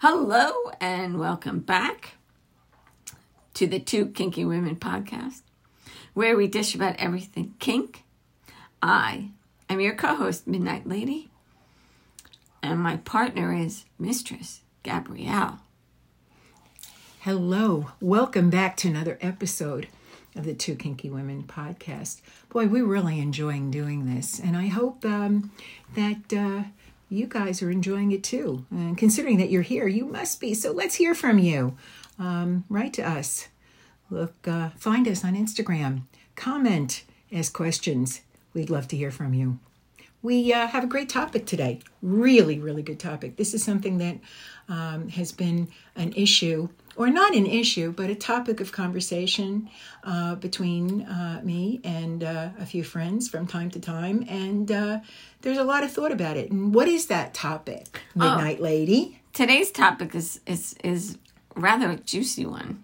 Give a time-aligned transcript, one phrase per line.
[0.00, 2.16] Hello and welcome back
[3.54, 5.40] to the Two Kinky Women podcast,
[6.12, 8.04] where we dish about everything kink.
[8.82, 9.30] I
[9.70, 11.30] am your co host, Midnight Lady,
[12.62, 15.60] and my partner is Mistress Gabrielle.
[17.20, 19.88] Hello, welcome back to another episode
[20.34, 22.20] of the Two Kinky Women podcast.
[22.50, 25.52] Boy, we're really enjoying doing this, and I hope um,
[25.94, 26.64] that uh,
[27.08, 28.66] you guys are enjoying it too.
[28.70, 30.54] And considering that you're here, you must be.
[30.54, 31.76] So let's hear from you.
[32.18, 33.48] Um, write to us.
[34.10, 36.02] Look, uh, find us on Instagram.
[36.34, 38.22] Comment, ask questions.
[38.54, 39.58] We'd love to hear from you.
[40.26, 41.78] We uh, have a great topic today.
[42.02, 43.36] Really, really good topic.
[43.36, 44.18] This is something that
[44.68, 49.70] um, has been an issue, or not an issue, but a topic of conversation
[50.02, 54.26] uh, between uh, me and uh, a few friends from time to time.
[54.28, 54.98] And uh,
[55.42, 56.50] there's a lot of thought about it.
[56.50, 59.20] And what is that topic, Midnight oh, Lady?
[59.32, 61.18] Today's topic is, is, is
[61.54, 62.82] rather a juicy one.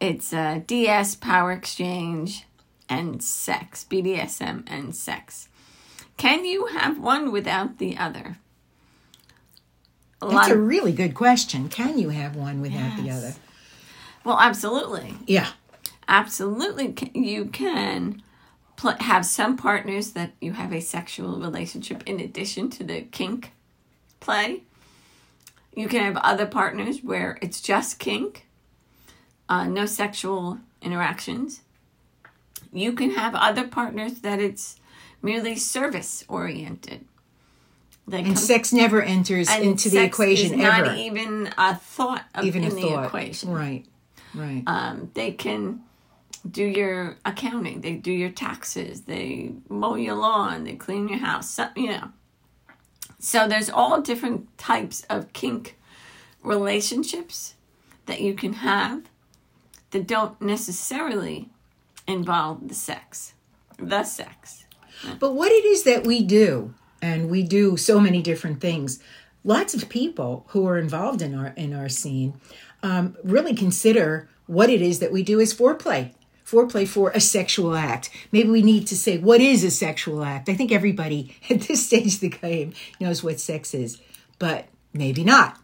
[0.00, 2.46] It's uh, DS, power exchange,
[2.88, 5.47] and sex, BDSM and sex.
[6.18, 8.36] Can you have one without the other?
[10.20, 11.68] A That's a really good question.
[11.68, 13.00] Can you have one without yes.
[13.00, 13.34] the other?
[14.24, 15.14] Well, absolutely.
[15.26, 15.48] Yeah.
[16.08, 16.94] Absolutely.
[17.14, 18.22] You can
[18.76, 23.52] pl- have some partners that you have a sexual relationship in addition to the kink
[24.18, 24.64] play.
[25.72, 28.46] You can have other partners where it's just kink,
[29.48, 31.60] uh, no sexual interactions.
[32.72, 34.80] You can have other partners that it's
[35.22, 37.04] merely service oriented.
[38.10, 40.86] and sex never enters into the equation ever.
[40.86, 43.06] Not even a thought of, even in the thought.
[43.06, 43.50] equation.
[43.50, 43.84] Right.
[44.34, 44.62] Right.
[44.66, 45.82] Um, they can
[46.48, 47.80] do your accounting.
[47.80, 49.02] They do your taxes.
[49.02, 50.64] They mow your lawn.
[50.64, 51.50] They clean your house.
[51.50, 52.12] So, you know.
[53.18, 55.76] So there's all different types of kink
[56.42, 57.54] relationships
[58.06, 59.02] that you can have
[59.90, 61.48] that don't necessarily
[62.06, 63.34] involve the sex,
[63.78, 64.64] the sex.
[65.18, 69.00] But what it is that we do, and we do so many different things.
[69.44, 72.40] Lots of people who are involved in our in our scene
[72.82, 76.12] um, really consider what it is that we do as foreplay.
[76.44, 78.08] Foreplay for a sexual act.
[78.32, 80.48] Maybe we need to say what is a sexual act.
[80.48, 84.00] I think everybody at this stage of the game knows what sex is,
[84.38, 85.58] but maybe not,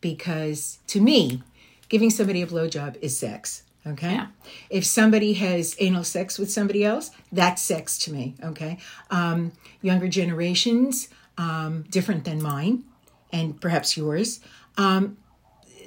[0.00, 1.42] because to me,
[1.88, 3.62] giving somebody a blowjob is sex.
[3.86, 4.12] Okay.
[4.12, 4.26] Yeah.
[4.68, 8.34] If somebody has anal sex with somebody else, that's sex to me.
[8.42, 8.78] Okay.
[9.10, 11.08] Um, younger generations,
[11.38, 12.84] um, different than mine
[13.32, 14.40] and perhaps yours,
[14.76, 15.16] um,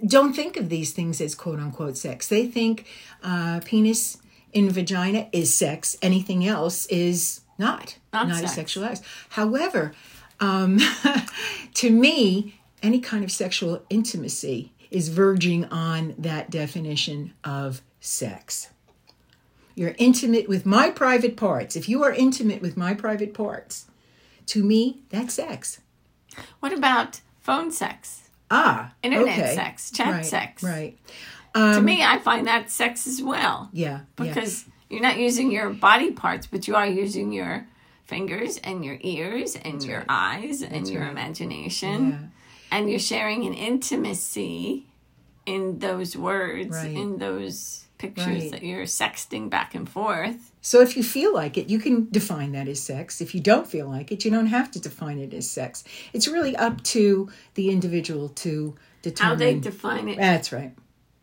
[0.06, 2.28] don't think of these things as quote unquote sex.
[2.28, 2.86] They think
[3.24, 4.18] uh, penis
[4.54, 5.98] in vagina is sex.
[6.02, 9.02] Anything else is not, not, not a sexual act.
[9.30, 9.94] However,
[10.40, 10.80] um,
[11.74, 18.70] to me, any kind of sexual intimacy is verging on that definition of sex.
[19.76, 21.76] You're intimate with my private parts.
[21.76, 23.86] If you are intimate with my private parts,
[24.48, 25.80] to me, that's sex.
[26.60, 28.30] What about phone sex?
[28.52, 29.56] Ah, internet okay.
[29.56, 30.64] sex, chat right, sex.
[30.64, 30.98] Right.
[31.56, 33.70] Um, to me, I find that sex as well.
[33.72, 34.02] Yeah.
[34.16, 34.74] Because yeah.
[34.90, 37.68] you're not using your body parts, but you are using your
[38.06, 40.08] fingers and your ears and That's your right.
[40.10, 41.12] eyes and That's your right.
[41.12, 42.10] imagination.
[42.10, 42.18] Yeah.
[42.72, 44.88] And you're sharing an intimacy
[45.46, 48.52] in those words, in those pictures right.
[48.52, 50.52] that you're sexting back and forth.
[50.62, 53.22] So if you feel like it, you can define that as sex.
[53.22, 55.84] If you don't feel like it, you don't have to define it as sex.
[56.14, 60.18] It's really up to the individual to determine how they define it.
[60.18, 60.74] That's right.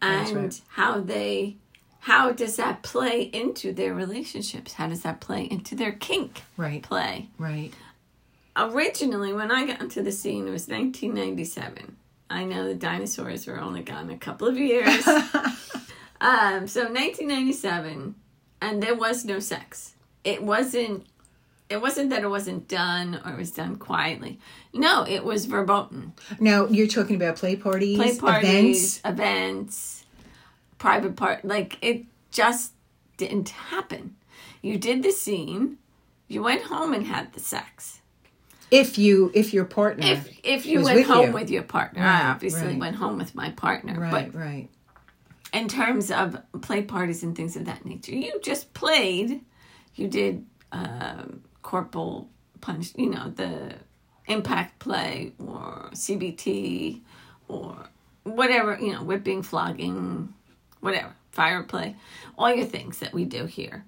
[0.01, 0.61] That's and right.
[0.69, 1.57] how they
[2.01, 4.75] how does that play into their relationships?
[4.75, 6.81] How does that play into their kink right.
[6.81, 7.31] play?
[7.37, 7.73] Right.
[8.55, 11.97] Originally, when I got into the scene, it was 1997.
[12.31, 15.05] I know the dinosaurs were only gone a couple of years.
[16.21, 18.15] Um, so 1997,
[18.61, 19.95] and there was no sex.
[20.25, 21.07] It wasn't.
[21.69, 24.39] It wasn't that it wasn't done or it was done quietly.
[24.73, 26.13] No, it was verboten.
[26.39, 29.97] Now you're talking about play parties, play parties, events, events
[30.79, 31.45] private part.
[31.45, 32.73] Like it just
[33.17, 34.17] didn't happen.
[34.63, 35.79] You did the scene.
[36.29, 38.01] You went home and had the sex.
[38.71, 41.33] If you, if your partner, if if you went home you.
[41.33, 42.79] with your partner, right, I obviously right.
[42.79, 43.99] went home with my partner.
[43.99, 44.69] Right, but right
[45.53, 48.15] in terms of play parties and things of that nature.
[48.15, 49.41] You just played.
[49.95, 52.29] You did um, corporal
[52.61, 53.75] punch, you know, the
[54.27, 57.01] impact play or CBT
[57.49, 57.89] or
[58.25, 60.33] whatever, you know, whipping, flogging,
[60.81, 61.97] whatever, fire play,
[62.37, 63.85] all your things that we do here.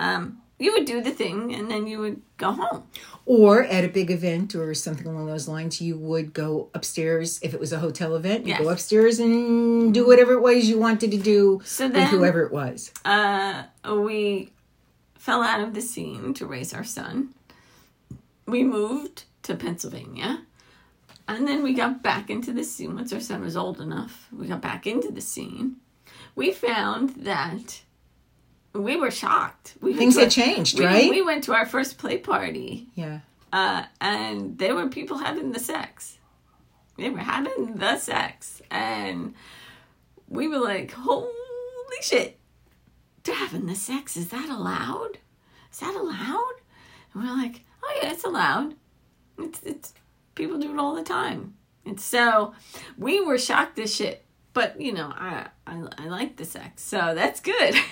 [0.00, 2.84] Um, you would do the thing and then you would go home.
[3.24, 7.38] Or at a big event or something along those lines, you would go upstairs.
[7.42, 8.60] If it was a hotel event, you Yes.
[8.62, 12.52] go upstairs and do whatever it was you wanted to do So with whoever it
[12.52, 12.92] was.
[13.04, 14.50] Uh, we
[15.14, 17.28] fell out of the scene to raise our son.
[18.46, 20.42] We moved to Pennsylvania.
[21.28, 24.28] And then we got back into the scene once our son was old enough.
[24.32, 25.76] We got back into the scene.
[26.34, 27.82] We found that
[28.74, 29.74] we were shocked.
[29.80, 31.10] We Things had our- changed, we, right?
[31.10, 33.20] We went to our first play party, Yeah.
[33.52, 36.18] uh, and there were people having the sex.
[36.96, 39.34] They were having the sex, and
[40.28, 41.30] we were like, "Holy
[42.02, 42.38] shit!
[43.24, 44.16] They're having the sex.
[44.16, 45.18] Is that allowed?
[45.72, 46.54] Is that allowed?"
[47.14, 48.74] And we're like, "Oh yeah, it's allowed.
[49.38, 49.94] It's it's
[50.34, 51.54] people do it all the time."
[51.84, 52.54] And so
[52.96, 54.24] we were shocked as shit.
[54.52, 57.74] But you know, I I, I like the sex, so that's good.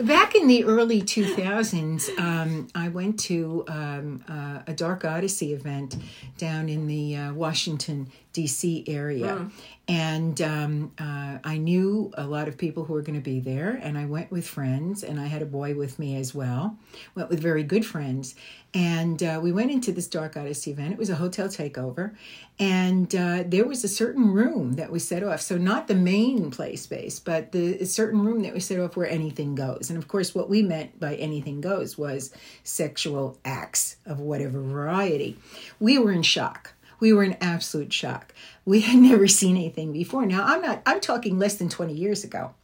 [0.00, 5.96] Back in the early 2000s, um, I went to um, uh, a Dark Odyssey event
[6.38, 8.84] down in the uh, Washington, D.C.
[8.86, 9.48] area.
[9.88, 13.80] And um, uh, I knew a lot of people who were going to be there,
[13.82, 16.76] and I went with friends, and I had a boy with me as well.
[17.14, 18.34] Went with very good friends.
[18.74, 20.92] And uh, we went into this Dark Odyssey event.
[20.92, 22.14] It was a hotel takeover.
[22.58, 25.40] And uh, there was a certain room that we set off.
[25.40, 28.96] So, not the main play space, but the a certain room that we set off
[28.96, 29.88] where anything goes.
[29.88, 32.34] And of course, what we meant by anything goes was
[32.64, 35.38] sexual acts of whatever variety.
[35.80, 36.74] We were in shock.
[37.00, 38.34] We were in absolute shock.
[38.64, 40.26] We had never seen anything before.
[40.26, 42.54] Now, I'm not, I'm talking less than 20 years ago.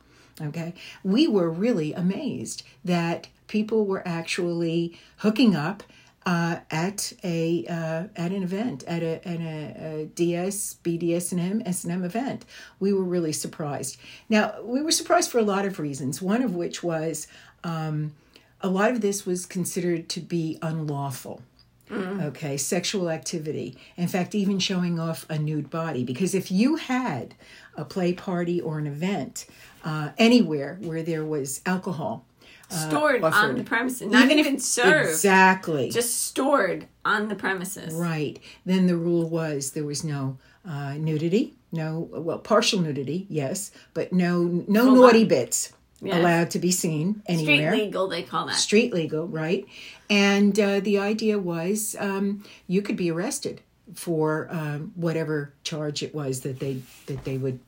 [0.40, 0.75] Okay.
[1.05, 5.82] We were really amazed that people were actually hooking up
[6.25, 12.05] uh, at a uh, at an event at a at a, a DS BDSM S&M
[12.05, 12.44] event.
[12.79, 13.99] We were really surprised.
[14.29, 16.23] Now we were surprised for a lot of reasons.
[16.23, 17.26] One of which was
[17.64, 18.12] um,
[18.61, 21.43] a lot of this was considered to be unlawful.
[21.92, 23.76] Okay, sexual activity.
[23.96, 26.04] In fact, even showing off a nude body.
[26.04, 27.34] Because if you had
[27.76, 29.46] a play party or an event
[29.84, 32.24] uh, anywhere where there was alcohol,
[32.68, 37.92] stored on the premises, not even, served, exactly, just stored on the premises.
[37.94, 38.38] right.
[38.64, 44.12] Then the rule was there was no uh, nudity, no well partial nudity, yes, but
[44.12, 45.28] no no Full naughty on.
[45.28, 45.72] bits
[46.08, 46.16] Yes.
[46.19, 47.72] allowed to be seen anywhere.
[47.72, 48.56] Street legal, they call that.
[48.56, 49.64] street legal, right?
[50.10, 53.60] And uh, the idea was um, you could be arrested
[53.94, 57.60] for um, whatever charge it was that they that they would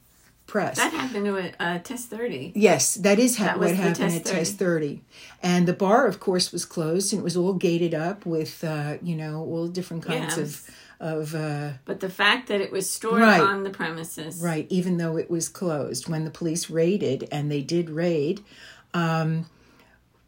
[0.47, 0.77] press.
[0.77, 2.53] That happened to a, test thirty.
[2.55, 5.01] Yes, that is ha- That what happened test at Test 30.
[5.43, 8.99] And the bar, of course, was closed and it was all gated up with, uh,
[9.03, 10.71] you know, all different kinds Yeah, of,
[11.05, 13.41] of uh, But the fact that it was stored Right.
[13.41, 16.09] on the premises, right, even though it was closed.
[16.09, 18.43] When the police raided, and they did raid,
[18.95, 19.45] um,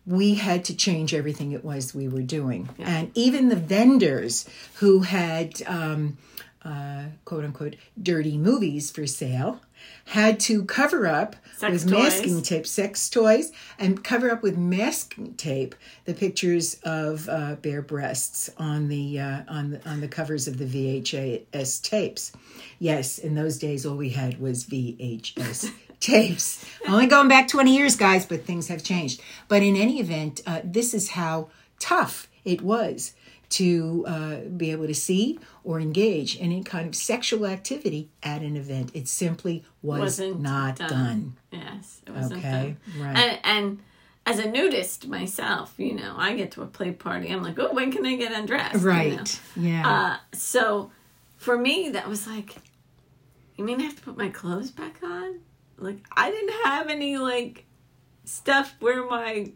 [0.04, 2.68] we had to change everything it was we were doing.
[2.78, 6.18] And even the vendors who had, um,
[6.62, 9.60] uh, quote unquote, dirty movies for sale
[10.06, 12.02] had to cover up Sex with toys.
[12.02, 15.74] masking tape, sex toys, and cover up with masking tape
[16.04, 20.58] the pictures of uh, bare breasts on the uh, on the on the covers of
[20.58, 22.32] the VHS tapes.
[22.78, 26.64] Yes, in those days, all we had was VHS tapes.
[26.86, 29.20] Only going back twenty years, guys, but things have changed.
[29.48, 31.48] But in any event, uh, this is how
[31.80, 33.12] tough it was
[33.48, 38.42] to uh, be able to see or engage in any kind of sexual activity at
[38.42, 38.90] an event.
[38.94, 40.88] It simply was Wasn't not done.
[40.88, 41.36] done.
[41.52, 43.02] Yes, it wasn't Okay, done.
[43.02, 43.16] right.
[43.16, 43.78] And, and
[44.26, 47.28] as a nudist myself, you know, I get to a play party.
[47.28, 48.74] I'm like, oh, when can I get undressed?
[48.74, 48.86] you know?
[48.86, 49.40] Right.
[49.54, 49.88] Yeah.
[49.88, 50.90] Uh, so
[51.36, 52.56] for me, that was like,
[53.56, 55.40] you mean I have to put my clothes back on?
[55.78, 57.66] Like, I didn't have any, like,
[58.24, 59.52] stuff where my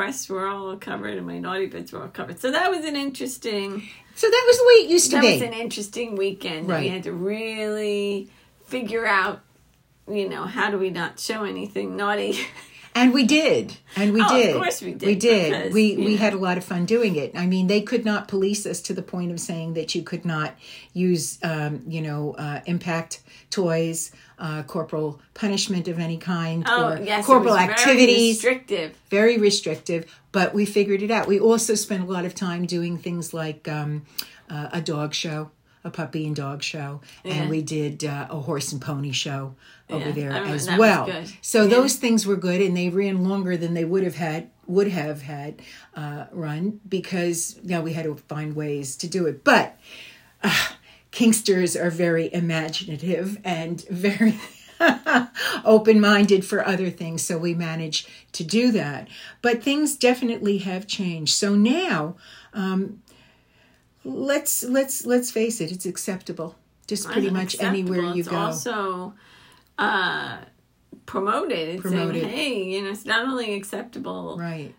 [0.00, 2.40] breasts were all covered and my naughty bits were all covered.
[2.40, 5.32] So that was an interesting, so that was the way it used to that be.
[5.34, 6.68] was an interesting weekend.
[6.68, 8.30] We had to really
[8.64, 9.42] figure out,
[10.10, 12.40] you know, how do we not show anything naughty?
[12.94, 13.76] And we did.
[13.96, 15.52] And we Oh, of course we did, We did.
[15.52, 17.32] because, we we had a lot of fun doing it.
[17.36, 20.24] I mean, they could not police us to the point of saying that you could
[20.24, 20.54] not
[20.92, 23.20] use, um, you know, uh, impact
[23.50, 28.96] toys, uh, corporal punishment of any kind, Oh, or yes, corporal was very restrictive.
[29.10, 31.26] very restrictive, but we figured it out.
[31.28, 34.02] We also spent a lot of time doing things like um,
[34.48, 35.50] uh, a dog show,
[35.84, 37.34] a puppy and dog show, Yeah.
[37.34, 39.54] and we did uh, a horse and pony show
[39.88, 41.10] over Yeah, there as well.
[41.40, 41.68] So Yeah.
[41.76, 45.22] those things were good, and they ran longer than they would have had would have
[45.22, 45.60] had
[45.96, 49.42] uh, run because you know, we had to find ways to do it.
[49.42, 49.76] But
[50.44, 50.68] uh,
[51.10, 54.38] Kinksters are very imaginative and very.
[55.64, 57.20] open minded for other things.
[57.22, 59.08] So we managed to do that.
[59.42, 61.34] But things definitely have changed.
[61.34, 62.16] So now,
[62.54, 63.02] um,
[64.04, 66.56] let's let's let's face it, it's acceptable.
[66.86, 68.36] Just pretty much anywhere you it's go.
[68.36, 69.14] Also,
[69.78, 70.38] uh,
[71.06, 71.80] promoted.
[71.80, 72.22] Promoted.
[72.22, 74.36] saying, hey, you know, it's not only acceptable.
[74.38, 74.74] right.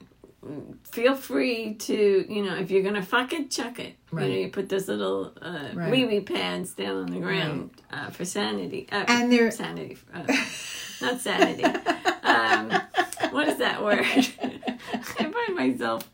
[0.92, 3.94] Feel free to, you know, if you're gonna fuck it, chuck it.
[4.12, 4.40] You know, Right.
[4.40, 5.92] you put those little uh, Right.
[5.92, 8.88] wee wee pads down on the ground uh, for sanity.
[8.92, 10.24] Uh, And they're- sanity, uh,
[11.00, 11.64] not sanity.
[12.24, 12.72] um,
[13.32, 14.00] what is that word?
[14.04, 16.10] I find myself.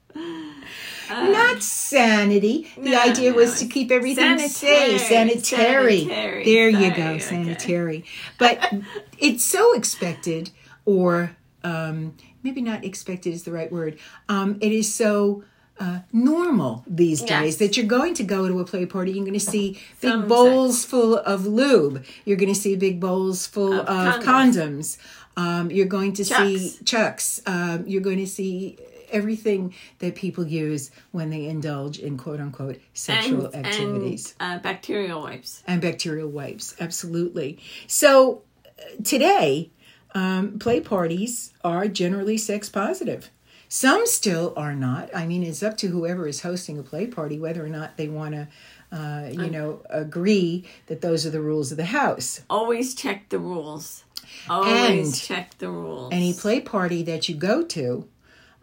[1.10, 2.68] Uh, Not sanity.
[2.78, 5.02] The no, idea was to keep everything sanitary, safe.
[5.08, 6.00] Sanitary.
[6.02, 6.44] sanitary.
[6.44, 7.20] There you Sorry, go, okay.
[7.20, 8.06] sanitary.
[8.38, 8.74] But
[9.18, 10.52] it's so expected,
[10.86, 13.98] or um, maybe not expected is the right word.
[14.30, 15.44] Um, it is so.
[15.80, 19.32] Uh, normal these days that you're going to go to a play party you're going
[19.32, 23.82] to see big Some bowls full of lube you're going to see big bowls full
[23.82, 24.98] of, Of condoms,
[25.36, 26.84] Um, you're going to see Chucks.
[26.84, 28.80] chucks um, you're going to see
[29.12, 34.64] everything that people use when they indulge in quote unquote sexual and, activities and uh,
[34.64, 35.64] bacterial wipes.
[35.68, 36.76] and bacterial wipes.
[36.80, 37.60] Absolutely.
[37.88, 39.72] So uh, today,
[40.14, 43.30] um, play parties are generally sex positive.
[43.70, 45.14] Some still are not.
[45.14, 48.08] I mean, it's up to whoever is hosting a play party whether or not they
[48.08, 48.48] want to,
[48.92, 52.42] uh, you know, agree that those are the rules of the house.
[52.50, 54.06] Always check the rules.
[54.50, 56.14] Always And check the rules.
[56.14, 58.08] Any play party that you go to,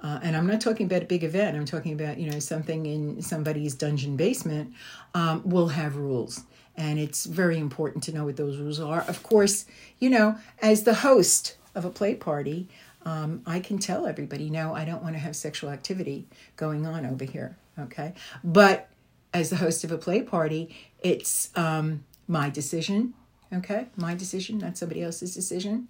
[0.04, 1.56] uh, and I'm not talking about a big event.
[1.56, 4.74] I'm talking about you know something in somebody's dungeon basement
[5.14, 6.42] um, will have rules,
[6.76, 9.00] and it's very important to know what those rules are.
[9.08, 9.64] Of course,
[9.98, 12.68] you know as the host of a play party,
[13.06, 17.06] um, I can tell everybody, no, I don't want to have sexual activity going on
[17.06, 17.56] over here.
[17.78, 18.12] Okay,
[18.44, 18.90] but
[19.32, 23.14] as the host of a play party, it's um, my decision.
[23.50, 25.88] Okay, my decision, not somebody else's decision.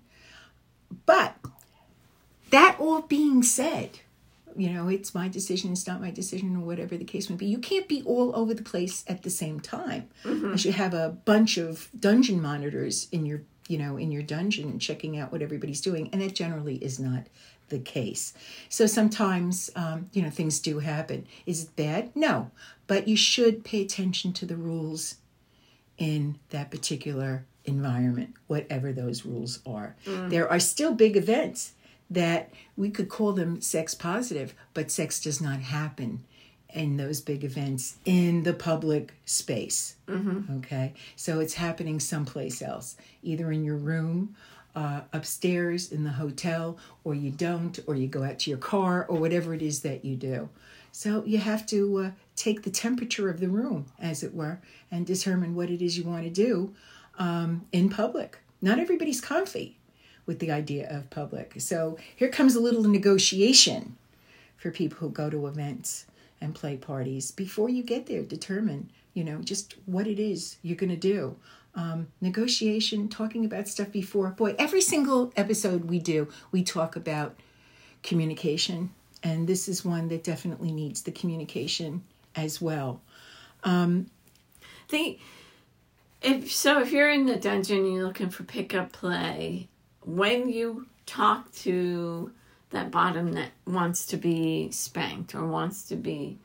[1.05, 1.35] But
[2.51, 3.99] that all being said,
[4.57, 7.47] you know, it's my decision, it's not my decision, or whatever the case may be.
[7.47, 10.09] You can't be all over the place at the same time.
[10.25, 14.79] You should have a bunch of dungeon monitors in your, you know, in your dungeon
[14.79, 17.27] checking out what everybody's doing, and that generally is not
[17.71, 18.35] the case.
[18.69, 21.27] So sometimes, um, you know, things do happen.
[21.47, 22.15] Is it bad?
[22.15, 22.51] No,
[22.87, 25.17] but you should pay attention to the rules
[25.97, 29.97] in that particular environment, whatever those rules are.
[30.05, 31.73] There are still big events
[32.11, 36.25] that we could call them sex positive, but sex does not happen
[36.73, 39.97] in those big events in the public space.
[40.59, 44.37] Okay, so it's happening someplace else, either in your room.
[44.77, 49.07] Uh, upstairs in the hotel, or you don't, or you go out to your car,
[49.09, 50.49] or whatever it is that you do.
[50.91, 55.07] So you have to uh, take the temperature of the room, as it were, and
[55.07, 56.75] determine what it is you want to do
[57.21, 58.39] um, in public.
[58.61, 59.79] Not everybody's comfy
[60.27, 61.55] with the idea of public.
[61.59, 63.97] So here comes a little negotiation
[64.57, 66.07] for people who go to events
[66.41, 67.31] and play parties.
[67.31, 71.37] Before you get there, determine, you know, just what it is you're going to do.
[71.75, 74.29] Um, negotiation, talking about stuff before.
[74.31, 77.37] Boy, every single episode we do, we talk about
[78.03, 78.91] communication.
[79.23, 82.05] And this is one that definitely needs the communication
[82.37, 83.01] as well.
[84.89, 85.19] the
[86.23, 89.69] if so if you're in the dungeon and you're looking for pickup play
[90.05, 92.33] when you talk to
[92.71, 96.39] that bottom that wants to be spanked or wants to be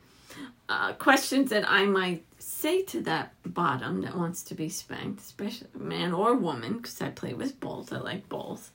[0.68, 5.68] uh, questions that i might say to that bottom that wants to be spanked especially
[5.74, 8.72] man or woman because i play with both i like both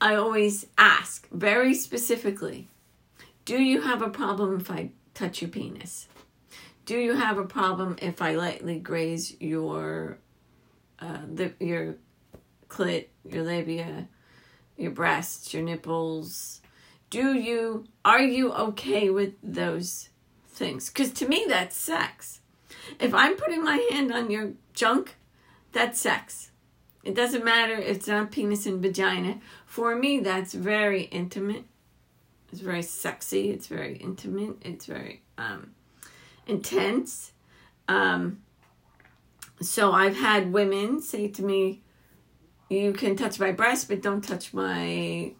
[0.00, 2.68] i always ask very specifically
[3.44, 6.08] do you have a problem if i touch your penis?
[6.84, 10.18] Do you have a problem if I lightly graze your
[10.98, 11.96] uh, the, your
[12.72, 14.08] clit, your labia,
[14.76, 16.60] your breasts, your nipples?
[17.10, 20.08] Do you are you okay with those
[20.48, 20.88] things?
[20.88, 22.40] Because to me, that's sex.
[22.98, 25.16] If I'm putting my hand on your junk,
[25.72, 26.50] that's sex.
[27.04, 29.40] It doesn't matter if it's not penis and vagina.
[29.66, 31.64] For me, that's very intimate.
[32.50, 33.50] It's very sexy.
[33.50, 34.56] It's very intimate.
[34.62, 35.72] It's very um,
[36.46, 37.32] intense.
[37.88, 38.42] Um,
[39.60, 41.81] so I've had women say to me,
[42.72, 45.32] "You can touch my breast, but don't touch my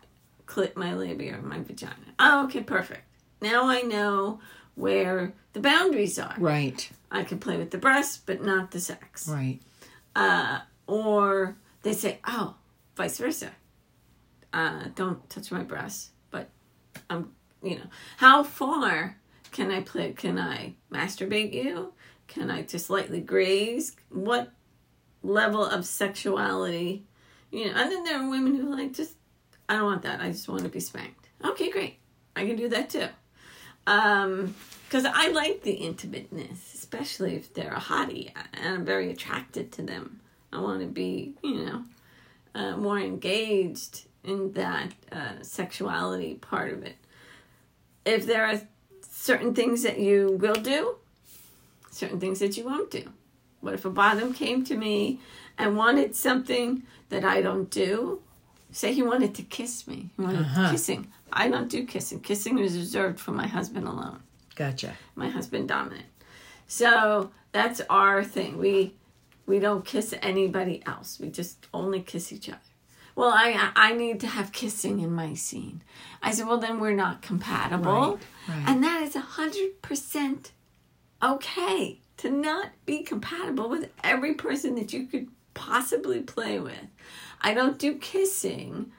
[0.47, 3.03] clit, my labia, or my vagina." Oh, okay, perfect.
[3.41, 4.41] Now I know
[4.75, 6.37] where the boundaries are.
[6.39, 9.29] Right, I can play with the breast, but not the sex.
[9.29, 9.61] right.
[10.15, 12.57] Uh, or they say, "Oh,
[12.97, 13.53] vice versa.
[14.53, 16.51] Uh, don't touch my breast, but
[17.09, 17.87] I'm, you know,
[18.19, 19.17] how far
[19.51, 20.13] can I play?
[20.13, 21.95] Can I masturbate you?
[22.29, 23.97] Can I just lightly graze?
[24.11, 24.53] What
[25.23, 27.07] level of sexuality
[27.53, 29.15] You know, and then there are women who are like just
[29.69, 30.21] I don't want that.
[30.21, 31.29] I just want to be spanked.
[31.45, 31.97] Okay, great.
[32.35, 33.09] I can do that too.
[33.87, 34.55] Um,
[34.85, 39.83] because I like the intimateness, especially if they're a hottie and I'm very attracted to
[39.83, 40.21] them.
[40.53, 41.85] I want to be, you know,
[42.55, 46.97] uh, more engaged in that uh, sexuality part of it.
[48.05, 48.61] If there are
[49.01, 50.97] certain things that you will do,
[51.91, 53.05] certain things that you won't do.
[53.61, 55.21] What if a bottom came to me
[55.57, 56.83] and wanted something
[57.13, 58.21] that I don't do?
[58.73, 60.11] Say he wanted to kiss me.
[60.17, 60.71] He wanted Uh-huh.
[60.73, 61.09] kissing.
[61.33, 62.21] I don't do kissing.
[62.21, 64.21] Kissing is reserved for my husband alone.
[64.57, 64.95] Gotcha.
[65.15, 66.07] My husband dominant.
[66.67, 68.59] So that's our thing.
[68.59, 68.95] We
[69.47, 71.19] we don't kiss anybody else.
[71.21, 72.71] We just only kiss each other.
[73.15, 75.83] Well, I I need to have kissing in my scene.
[76.23, 78.65] I said, well, then we're not compatible, Right, right.
[78.69, 80.53] and that is a hundred percent
[81.23, 86.87] okay to not be compatible with every person that you could possibly play with.
[87.41, 88.93] I don't do kissing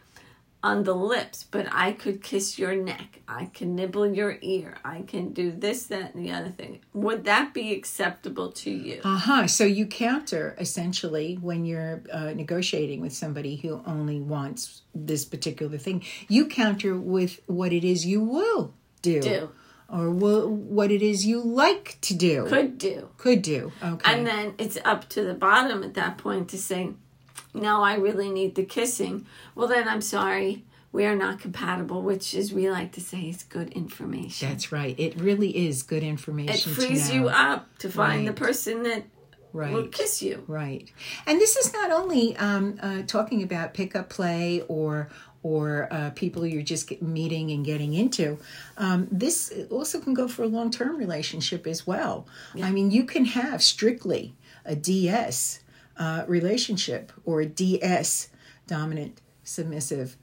[0.64, 3.22] on the lips, but I could kiss your neck.
[3.28, 4.78] I can nibble your ear.
[4.86, 6.80] I can do this, that, and the other thing.
[6.94, 9.02] Would that be acceptable to you?
[9.04, 9.48] Uh huh.
[9.48, 15.78] So you counter essentially when you're uh, negotiating with somebody who only wants this particular
[15.78, 16.04] thing.
[16.30, 19.50] You counter with what it is you will do, Do.
[19.94, 23.10] Or will, what it is you like to do, Could do.
[23.18, 23.72] could do.
[23.84, 24.12] Okay.
[24.12, 26.90] And then it's up to the bottom at that point to say,
[27.54, 29.28] no, I really need the kissing.
[29.54, 30.64] Well, then I'm sorry.
[30.92, 34.50] We are not compatible, which is we like to say is good information.
[34.50, 35.00] That's right.
[35.00, 36.72] It really is good information.
[36.72, 39.04] it frees you up to find the person that
[39.54, 40.44] will kiss you.
[40.48, 40.92] Right.
[41.28, 45.10] And this is not only um, uh, talking about pickup play or
[45.44, 48.40] or uh, people you're just meeting and getting into.
[48.78, 52.26] Um, this also can go for a long term relationship as well.
[52.62, 54.34] I mean, you can have strictly
[54.66, 55.60] a DS
[55.98, 58.30] uh, relationship or a DS
[58.68, 60.16] dominant submissive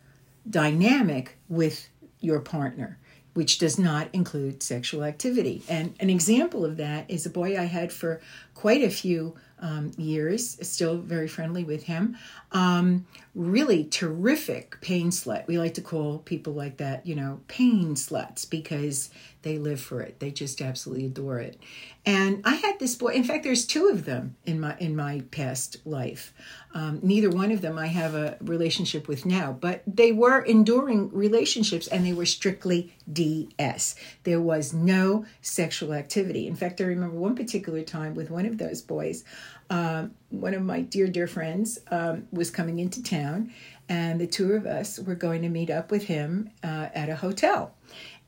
[0.49, 2.99] dynamic with your partner,
[3.35, 5.62] which does not include sexual activity.
[5.69, 8.21] And an example of that is a boy I had for
[8.55, 12.17] quite a few um, years, still very friendly with him.
[12.52, 15.47] Um, really terrific pain slut.
[15.47, 19.10] We like to call people like that, you know, pain sluts because
[19.43, 20.19] they live for it.
[20.19, 21.58] They just absolutely adore it.
[22.04, 23.13] And I had this boy.
[23.13, 26.34] In fact, there's two of them in my in my past life.
[26.75, 31.10] Um, neither one of them I have a relationship with now, but they were enduring
[31.13, 33.95] relationships and they were strictly DS.
[34.25, 36.47] There was no sexual activity.
[36.47, 39.25] In fact, I remember one particular time with one of those boys.
[39.71, 43.52] Um, one of my dear, dear friends um, was coming into town,
[43.89, 47.17] and the two of us were going to meet up with him uh, at a
[47.17, 47.75] hotel.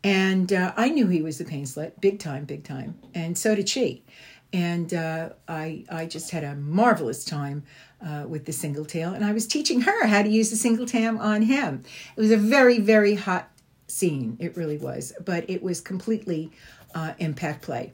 [0.04, 3.54] And uh, I knew he was a pain slut, big time, big time, and so
[3.54, 4.04] did she.
[4.52, 7.64] And uh, I, I just had a marvelous time
[8.04, 10.86] uh, with the single tail, and I was teaching her how to use the single
[10.86, 11.82] tail on him.
[12.16, 13.48] It was a very, very hot
[13.88, 14.36] scene.
[14.40, 16.50] It really was, but it was completely
[16.94, 17.92] uh, impact play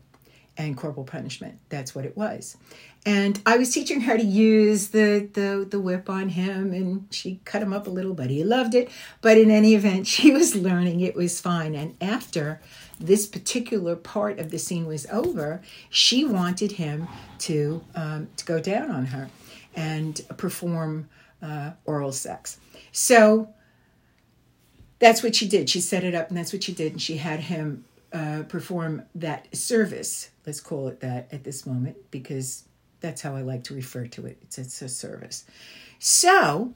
[0.57, 1.59] and corporal punishment.
[1.69, 2.57] That's what it was.
[3.09, 7.41] And I was teaching her to use the, the, the whip on him, and she
[7.47, 8.91] cut him up a little, but he loved it.
[9.23, 11.75] But in any event, she was learning, it was fine.
[11.75, 12.61] And after
[13.01, 18.61] this particular part of the scene was over, she wanted him to, um, to go
[18.61, 19.31] down on her
[19.75, 21.09] and perform
[21.41, 22.61] uh, oral sex.
[22.93, 23.49] So
[24.99, 25.71] that's what she did.
[25.71, 26.93] She set it up, and that's what she did.
[26.93, 30.29] And she had him uh, perform that service.
[30.45, 32.68] Let's call it that at this moment, because
[33.01, 34.39] that's how I like to refer to it.
[34.43, 35.45] It's, it's a service.
[35.99, 36.75] So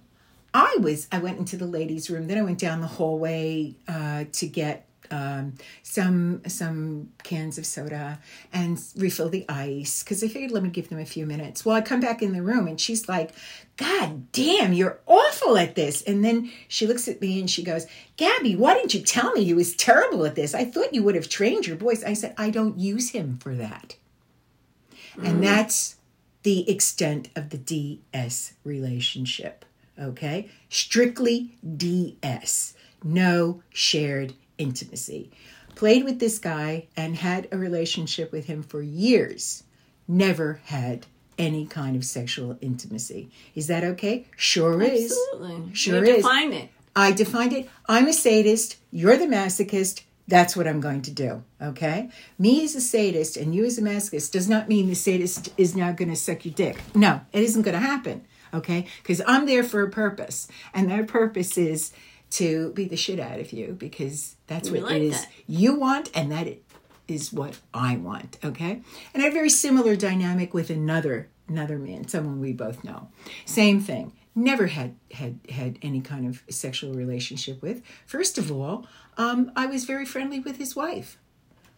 [0.54, 1.08] I was.
[1.10, 2.26] I went into the ladies' room.
[2.26, 8.18] Then I went down the hallway uh, to get um, some some cans of soda
[8.52, 11.64] and refill the ice because I figured let me give them a few minutes.
[11.64, 13.32] Well, I come back in the room and she's like,
[13.76, 17.86] "God damn, you're awful at this." And then she looks at me and she goes,
[18.16, 20.54] "Gabby, why didn't you tell me you was terrible at this?
[20.54, 23.54] I thought you would have trained your boys." I said, "I don't use him for
[23.54, 23.96] that,"
[25.22, 25.96] and that's
[26.42, 29.64] the extent of the DS relationship.
[29.98, 32.74] Okay, strictly DS,
[33.04, 35.30] no shared intimacy.
[35.74, 39.64] Played with this guy and had a relationship with him for years.
[40.08, 41.06] Never had
[41.38, 43.30] any kind of sexual intimacy.
[43.54, 44.26] Is that okay?
[44.36, 45.12] Sure is.
[45.32, 45.74] Absolutely.
[45.74, 46.16] Sure you is.
[46.18, 46.70] define it.
[46.94, 47.70] I defined it.
[47.88, 48.76] I'm a sadist.
[48.90, 50.02] You're the masochist.
[50.32, 51.44] That's what I'm going to do.
[51.60, 52.08] Okay?
[52.38, 55.76] Me as a sadist and you as a masochist does not mean the sadist is
[55.76, 56.78] now going to suck your dick.
[56.94, 58.24] No, it isn't going to happen.
[58.54, 58.86] Okay?
[59.02, 60.48] Because I'm there for a purpose.
[60.72, 61.92] And that purpose is
[62.30, 65.30] to beat the shit out of you because that's We what like it is that.
[65.46, 66.48] you want and that
[67.06, 68.38] is what I want.
[68.42, 68.80] Okay?
[69.12, 73.08] And a very similar dynamic with another another man, someone we both know.
[73.44, 74.14] Same thing.
[74.34, 77.82] Never had had had any kind of sexual relationship with.
[78.06, 81.18] First of all, um, I was very friendly with his wife.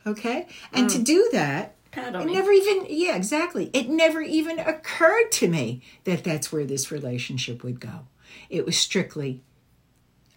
[0.06, 3.70] Okay, and to do that, it never even yeah exactly.
[3.72, 8.06] It never even occurred to me that that's where this relationship would go.
[8.50, 9.42] It was strictly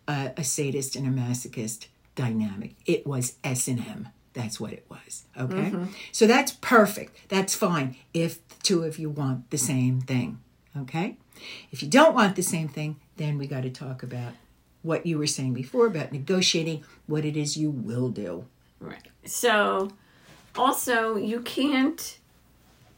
[0.07, 2.75] a, a sadist and a masochist dynamic.
[2.85, 4.09] It was S and M.
[4.33, 5.25] That's what it was.
[5.37, 5.73] Okay,
[6.11, 7.27] so that's perfect.
[7.27, 10.39] That's fine if the two of you want the same thing.
[10.77, 11.17] Okay,
[11.71, 14.33] if you don't want the same thing, then we got to talk about
[14.81, 18.45] what you were saying before about negotiating what it is you will do.
[18.79, 19.07] Right.
[19.25, 19.91] So,
[20.55, 22.17] also, you can't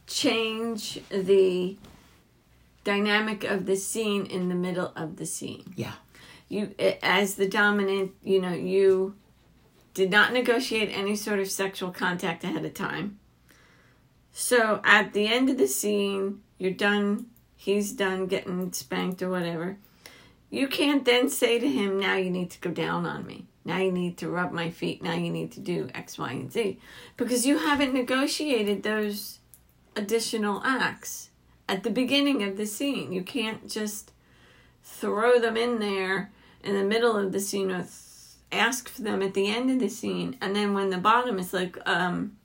[0.06, 1.76] change the
[2.84, 5.72] dynamic of the scene in the middle of the scene.
[5.76, 5.92] Yeah.
[6.48, 9.14] You, as the dominant, you know, you
[9.94, 13.18] did not negotiate any sort of sexual contact ahead of time.
[14.32, 17.26] So, at the end of the scene, you're done,
[17.60, 19.76] he's done getting spanked or whatever.
[20.48, 23.44] You can't then say to him, now you need to go down on me.
[23.66, 25.02] Now you need to rub my feet.
[25.02, 26.78] Now you need to do X, Y, and Z.
[27.18, 29.40] Because you haven't negotiated those
[29.94, 31.28] additional acts
[31.68, 33.12] at the beginning of the scene.
[33.12, 34.12] You can't just
[34.82, 36.32] throw them in there
[36.64, 37.90] in the middle of the scene or th-
[38.50, 40.38] ask for them at the end of the scene.
[40.40, 42.38] And then when the bottom is like, um,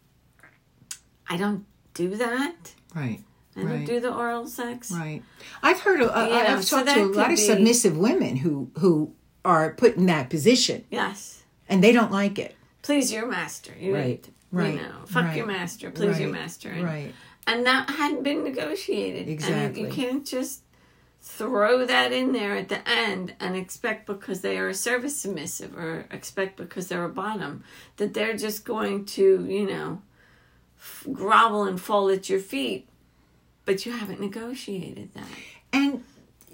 [1.30, 2.73] I don't do that.
[2.93, 3.21] Right.
[3.56, 3.86] Don't Right.
[3.86, 4.91] do the oral sex.
[4.91, 5.24] Right.
[5.63, 6.02] I've heard.
[6.02, 9.13] Uh, yeah, I've talked that to a lot of submissive women who who
[9.46, 11.44] are put in that position Yes.
[11.70, 12.56] and they don't like it.
[12.82, 13.72] Please your master.
[13.80, 15.89] You, Right, You right, know, fuck your master.
[15.91, 16.70] Please your master.
[16.70, 17.13] And, Right.
[17.48, 19.22] and that hadn't been negotiated.
[19.22, 19.82] And Exactly.
[19.82, 20.62] you, you can't just
[21.22, 25.76] throw that in there at the end and expect because they are a service submissive
[25.78, 27.63] or expect because they're a bottom
[27.98, 30.02] that they're just going to, you know,
[30.80, 32.88] f- grovel and fall at your feet.
[33.65, 35.28] But you haven't negotiated that.
[35.73, 36.04] And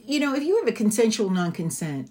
[0.06, 2.10] you know, if you have a consensual non-consent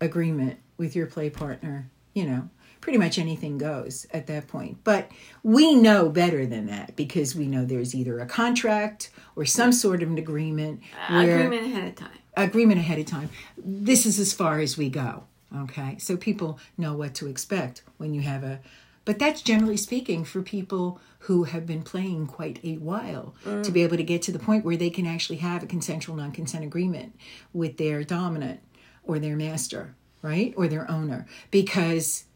[0.00, 2.48] agreement with your play partner, you know,
[2.80, 4.78] pretty much anything goes at that point.
[4.84, 5.10] But
[5.42, 10.02] we know better than that because we know there's either a contract or some sort
[10.02, 12.18] of an agreement uh, where Agreement ahead of time.
[12.36, 13.28] agreement ahead of time.
[13.56, 15.24] This is as far as we go.
[15.54, 15.96] Okay.
[15.98, 18.60] So people know what to expect when you have a,
[19.08, 23.82] but that's generally speaking for people who have been playing quite a while to be
[23.82, 26.62] able to get to the point where they can actually have a consensual non consent
[26.62, 27.18] agreement
[27.54, 28.60] with their dominant
[29.04, 30.52] or their master, right?
[30.58, 31.26] Or their owner.
[31.50, 32.26] Because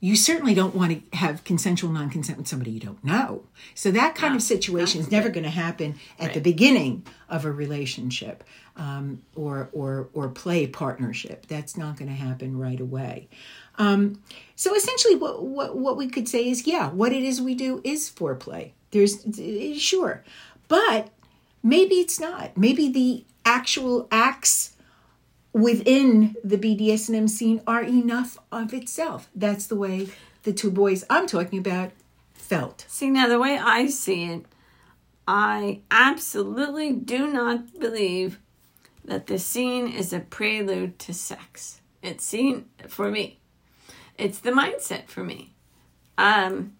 [0.00, 3.44] you certainly don't want to have consensual non-consent with somebody you don't know.
[3.74, 7.50] So that kind of situation is never going to happen at the beginning of a
[7.50, 8.44] relationship
[8.76, 11.46] um, or or or play partnership.
[11.46, 13.28] That's not going to happen right away.
[13.78, 14.22] Um,
[14.56, 17.80] so essentially, what, what what we could say is, yeah, what it is we do
[17.84, 18.72] is foreplay.
[18.90, 19.24] There's
[19.80, 20.24] sure,
[20.66, 21.10] but
[21.62, 22.56] maybe it's not.
[22.56, 24.74] Maybe the actual acts
[25.52, 29.28] within the BDSM scene are enough of itself.
[29.34, 30.08] That's the way
[30.42, 31.92] the two boys I'm talking about
[32.34, 32.84] felt.
[32.88, 34.44] See, now the way I see it,
[35.26, 38.38] I absolutely do not believe
[39.04, 41.80] that the scene is a prelude to sex.
[42.02, 43.38] It's seen for me.
[44.18, 45.54] It's the mindset for me.
[46.16, 46.74] Um,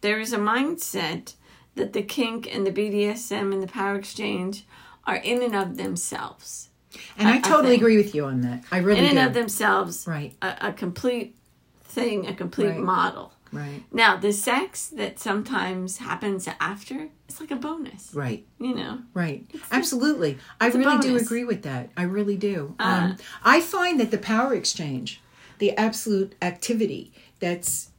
[0.00, 1.34] there is a mindset
[1.76, 4.64] that the kink and the BDSM and the power exchange
[5.04, 6.68] are in and of themselves.
[7.16, 8.64] And I, I totally agree with you on that.
[8.72, 10.34] I really In and of themselves, Right.
[10.42, 11.36] a, a complete
[11.84, 12.80] thing, a complete Right.
[12.80, 13.32] model.
[13.52, 13.82] right.
[13.92, 18.12] Now, the sex that sometimes happens after, it's like a bonus.
[18.12, 18.44] Right.
[18.58, 19.46] You know, Right.
[19.70, 20.38] Absolutely.
[20.60, 21.90] I really do agree with that.
[21.96, 22.74] I really do.
[22.80, 22.82] Uh.
[23.12, 25.20] um, I find that the power exchange,
[25.60, 27.90] the absolute activity that's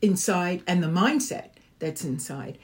[0.00, 2.58] inside and the mindset that's inside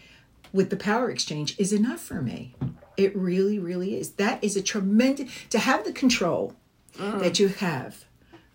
[0.52, 2.54] with the power exchange is enough for me.
[2.96, 4.12] It really, really is.
[4.12, 6.54] That is a tremendous, to have the control
[6.96, 7.20] mm.
[7.20, 8.04] that you have,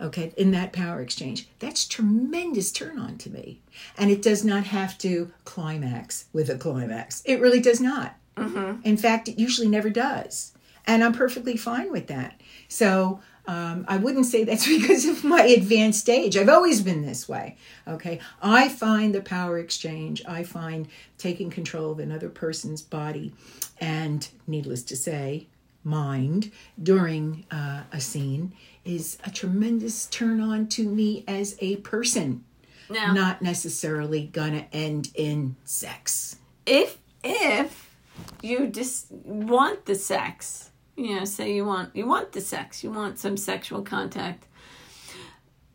[0.01, 3.61] okay, in that power exchange, that's tremendous turn on to me.
[3.97, 7.21] And it does not have to climax with a climax.
[7.25, 8.15] It really does not.
[8.35, 8.81] Mm-hmm.
[8.83, 10.53] In fact, it usually never does.
[10.85, 12.41] And I'm perfectly fine with that.
[12.67, 16.37] So um, I wouldn't say that's because of my advanced age.
[16.37, 17.57] I've always been this way.
[17.87, 18.19] Okay.
[18.41, 23.33] I find the power exchange, I find taking control of another person's body
[23.79, 25.47] and, needless to say,
[25.83, 26.51] mind
[26.81, 28.53] during uh, a scene
[28.85, 32.43] is a tremendous turn on to me as a person.
[32.89, 36.37] now Not necessarily gonna end in sex.
[36.65, 37.89] if if
[38.41, 42.91] you just want the sex, you know, say you want you want the sex, you
[42.91, 44.45] want some sexual contact.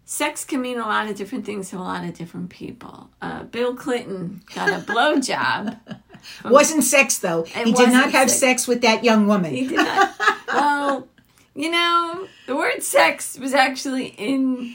[0.05, 3.11] Sex can mean a lot of different things to a lot of different people.
[3.21, 5.79] Uh, Bill Clinton got a blow blowjob.
[6.45, 7.43] Wasn't sex though.
[7.45, 8.35] he did wasn't have sex.
[8.41, 9.53] sex with that young woman.
[9.55, 10.15] He did not.
[10.49, 11.09] well,
[11.55, 14.75] You know, the word sex was actually in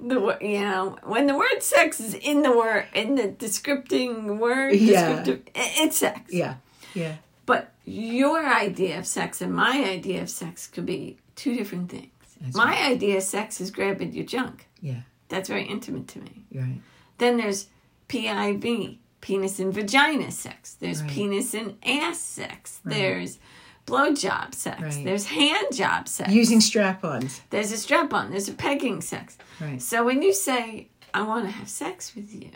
[0.00, 4.74] the you know when the word sex is in the word in the descripting word
[4.74, 5.22] Yeah.
[5.22, 6.32] descriptive, it's sex.
[6.32, 6.54] Yeah.
[6.94, 7.16] Yeah.
[7.50, 12.10] But your idea of sex and my idea of sex could be two different things.
[12.40, 14.66] That's my idea of sex is grabbing your junk.
[14.80, 15.00] Yeah.
[15.28, 16.44] That's very intimate to me.
[16.54, 16.80] Right.
[17.18, 17.66] Then there's
[18.08, 20.74] PIV, penis and vagina sex.
[20.74, 21.10] There's Right.
[21.10, 22.80] penis and ass sex.
[22.84, 23.38] There's
[23.86, 24.80] blowjob sex.
[24.82, 25.04] Right.
[25.04, 26.32] There's hand job sex.
[26.32, 27.40] Using strap-ons.
[27.50, 28.30] there's a strap on.
[28.30, 29.36] There's a pegging sex.
[29.60, 29.80] Right.
[29.82, 32.50] So when you say, I want to have sex with you,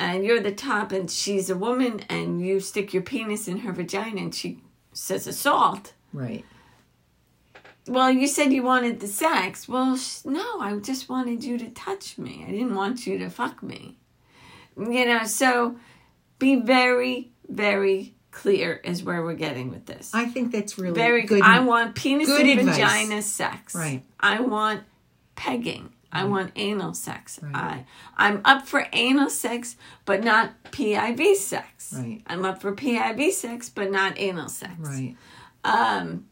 [0.00, 3.72] and you're the top and she's a woman and you stick your penis in her
[3.72, 6.44] vagina and she says assault, Right.
[7.86, 9.68] well, you said you wanted the sex.
[9.68, 12.44] Well, sh- no, I just wanted you to touch me.
[12.48, 13.98] I didn't want you to fuck me.
[14.76, 15.76] You know, so
[16.38, 20.12] be very, very clear is where we're getting with this.
[20.14, 21.42] I think that's really very good.
[21.42, 22.76] I want penis and advice.
[22.76, 23.74] vagina sex.
[23.74, 24.02] Right.
[24.18, 24.82] I want
[25.36, 25.92] pegging.
[26.12, 27.38] I want anal sex.
[27.42, 27.54] Right.
[27.54, 27.84] I
[28.28, 31.94] I'm up for anal sex, but not PIV sex.
[31.96, 32.22] Right.
[32.26, 34.72] I'm up for PIV sex, but not anal sex.
[34.78, 35.16] right.
[35.62, 36.26] Um,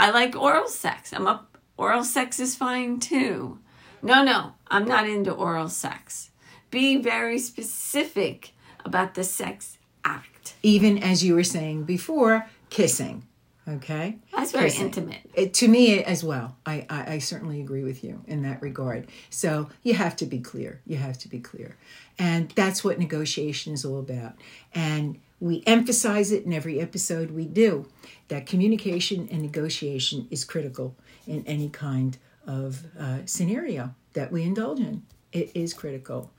[0.00, 1.12] I like oral sex.
[1.12, 1.58] I'm up.
[1.76, 3.58] Oral sex is fine too.
[4.02, 6.30] No, no, I'm not into oral sex.
[6.70, 8.52] Be very specific
[8.84, 10.54] about the sex act.
[10.62, 13.24] Even as you were saying before, kissing.
[13.68, 14.16] Okay.
[14.34, 14.86] That's very Kissing.
[14.86, 15.30] intimate.
[15.34, 16.56] It, to me as well.
[16.64, 19.08] I, I, I certainly agree with you in that regard.
[19.28, 20.80] So you have to be clear.
[20.86, 21.76] You have to be clear.
[22.18, 24.34] And that's what negotiation is all about.
[24.74, 27.86] And we emphasize it in every episode we do
[28.28, 34.80] that communication and negotiation is critical in any kind of uh, scenario that we indulge
[34.80, 35.02] in.
[35.32, 36.30] It is critical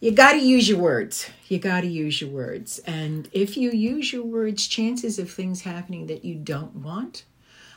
[0.00, 1.28] you got to use your words.
[1.48, 2.78] You got to use your words.
[2.80, 7.24] And if you use your words, chances of things happening that you don't want,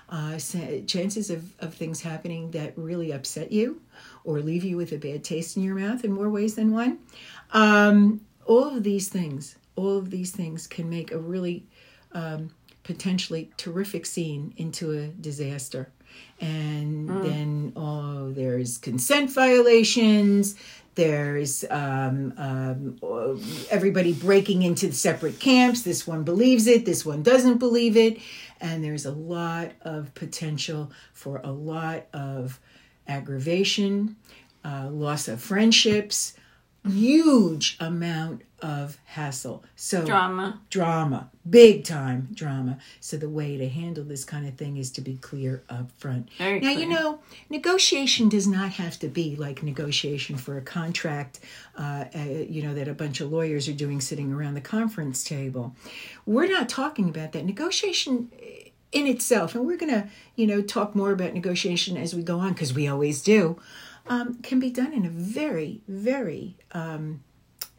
[0.10, 3.82] uh, chances of, of things happening that really upset you
[4.24, 7.00] or leave you with a bad taste in your mouth in more ways than one,
[7.52, 11.66] um, all of these things, all of these things can make a really
[12.14, 12.50] um,
[12.84, 15.90] potentially terrific scene into a disaster.
[16.40, 20.56] And then, oh, there's consent violations.
[20.96, 23.00] There's um, um,
[23.70, 25.82] everybody breaking into separate camps.
[25.82, 28.20] This one believes it, this one doesn't believe it.
[28.62, 32.60] And there's a lot of potential for a lot of
[33.08, 34.16] aggravation,
[34.64, 36.36] uh, loss of friendships,
[36.88, 39.62] huge amount of hassle.
[39.76, 40.62] So Drama.
[40.70, 42.80] drama, big time drama.
[43.02, 46.30] So the way to handle this kind of thing is to be clear up front.
[46.38, 51.42] Very now you know, negotiation does not have to be like negotiation for a contract.
[51.78, 55.26] Uh, uh, you know that a bunch of lawyers are doing sitting around the conference
[55.26, 55.76] table.
[56.26, 57.46] We're not talking about that.
[57.46, 58.32] Negotiation
[58.94, 62.40] in itself, and we're going to you know talk more about negotiation as we go
[62.40, 63.60] on because we always do.
[64.06, 67.24] Um, can be done in a very, very um,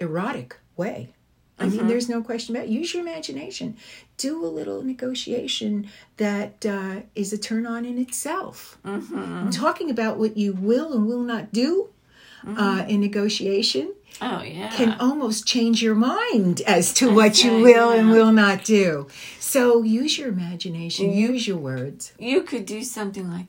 [0.01, 1.11] erotic way.
[1.57, 2.71] I mean, there's no question about it.
[2.73, 3.77] Use your imagination.
[4.17, 8.77] Do a little negotiation that uh, is a turn on in itself.
[8.85, 11.91] I'm talking about what you will and will not do
[12.47, 14.71] uh, in negotiation Oh yeah.
[14.77, 19.09] can almost change your mind as to what you will and will not do.
[19.41, 22.13] So use your imagination, use your words.
[22.19, 23.47] you could do something like,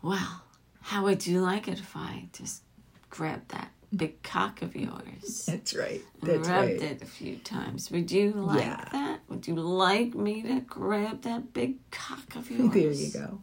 [0.00, 0.42] "Well,
[0.80, 2.62] how would you like it if I just
[3.10, 6.02] grabbed that big cock of yours?" That's right.
[6.22, 6.82] That's rubbed right.
[6.82, 7.90] it a few times.
[7.90, 8.84] Would you like Yeah.
[8.92, 9.20] that?
[9.28, 12.70] Would you like me to grab that big cock of yours?
[12.72, 13.40] There you go.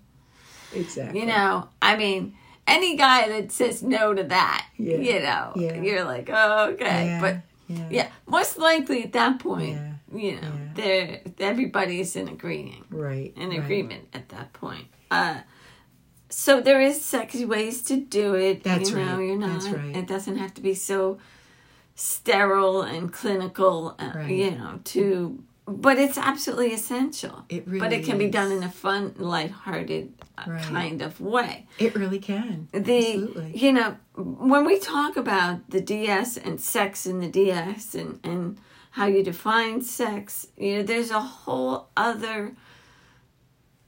[0.73, 1.19] Exactly.
[1.21, 2.35] You know, I mean,
[2.67, 4.97] any guy that says no to that, Yeah.
[4.97, 5.81] you know, Yeah.
[5.81, 7.17] you're like, oh, okay.
[7.19, 7.37] But
[7.89, 8.09] yeah.
[8.27, 9.79] most likely at that point,
[10.13, 10.73] you know, Yeah.
[10.75, 13.33] there everybody's in agreeing, Right.
[13.35, 13.59] in right.
[13.59, 14.85] agreement at that point.
[15.09, 15.39] Uh,
[16.29, 18.63] so there is sexy ways to do it.
[18.63, 19.25] That's you know, right.
[19.25, 19.61] You're not.
[19.61, 19.95] That's right.
[19.95, 21.17] It doesn't have to be so
[21.95, 23.95] sterile and clinical.
[23.99, 24.29] Uh, Right.
[24.29, 27.45] You know, to but it's absolutely essential.
[27.47, 27.79] It really.
[27.79, 30.61] but it can be done in a fun, lighthearted uh, Right.
[30.63, 32.67] kind of way It really can.
[32.71, 33.51] the Absolutely.
[33.57, 38.57] you know when we talk about the ds and sex in the ds and and
[38.91, 42.55] how you define sex you know there's a whole other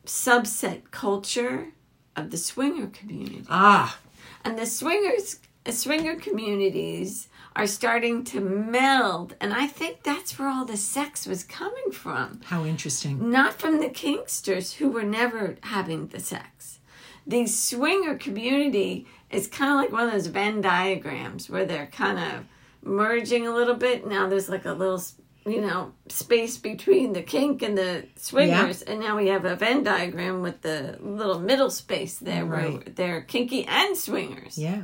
[0.06, 1.68] subset culture
[2.16, 4.00] of the swinger community Ah,
[4.44, 10.66] and the swingers swinger communities are starting to meld and i think that's where all
[10.66, 13.30] the sex was coming from how interesting.
[13.30, 16.80] not from the kinksters who were never having the sex.
[17.28, 22.18] The swinger community is kind of like one of those Venn diagrams where they're kind
[22.18, 22.46] of
[22.82, 24.08] merging a little bit.
[24.08, 25.02] Now there's like a little
[25.46, 29.84] you know, space between the kink and the swingers, and now we have a Venn
[29.84, 34.58] diagram with the little middle space there where they're kinky and swingers.
[34.58, 34.84] Yeah.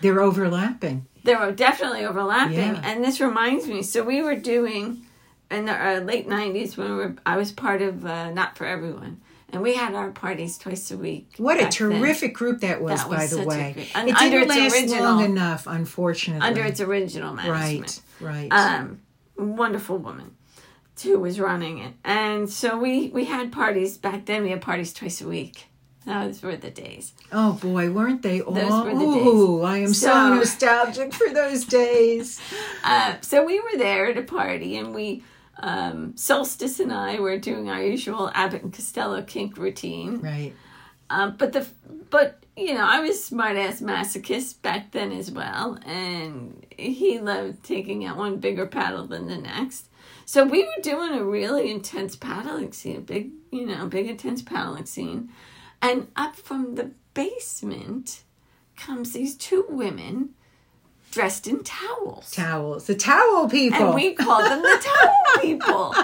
[0.00, 1.06] They're overlapping.
[1.24, 2.80] They're definitely overlapping, Yeah.
[2.82, 3.82] and this reminds me.
[3.82, 5.04] So we were doing
[5.50, 7.16] in the uh, late '90s when we were.
[7.26, 9.20] I was part of uh, Not for Everyone,
[9.52, 11.34] and we had our parties twice a week.
[11.36, 11.90] What a back then.
[12.00, 13.72] terrific group that was, That was by the way.
[13.74, 16.48] great- it under didn't its last original- long enough, unfortunately.
[16.48, 18.00] under its original management.
[18.22, 18.52] right, right.
[18.52, 19.00] um,
[19.44, 20.36] wonderful woman
[21.02, 21.94] who was running it.
[22.04, 24.42] And so we we had parties back then.
[24.42, 25.66] We had parties twice a week.
[26.06, 27.12] Those were the days.
[27.30, 28.54] oh boy, weren't they all?
[28.54, 29.26] Those were the days.
[29.26, 32.40] Ooh, I am so, So- nostalgic for those days.
[32.82, 35.22] Uh, so we were there at a party, and we
[35.58, 40.20] um, Solstice and I were doing our usual Abbott and Costello kink routine.
[40.22, 40.54] right.
[41.10, 41.66] Um, but the
[42.08, 47.62] but you know I was smart ass masochist back then as well, and he loved
[47.62, 49.88] taking out one bigger paddle than the next.
[50.24, 54.42] So we were doing a really intense paddling scene, a big you know big intense
[54.42, 55.30] paddling scene,
[55.82, 58.22] and up from the basement
[58.76, 60.30] comes these two women
[61.10, 62.30] dressed in towels.
[62.30, 62.86] Towels.
[62.86, 63.86] The towel people.
[63.86, 65.94] And we called them the towel people.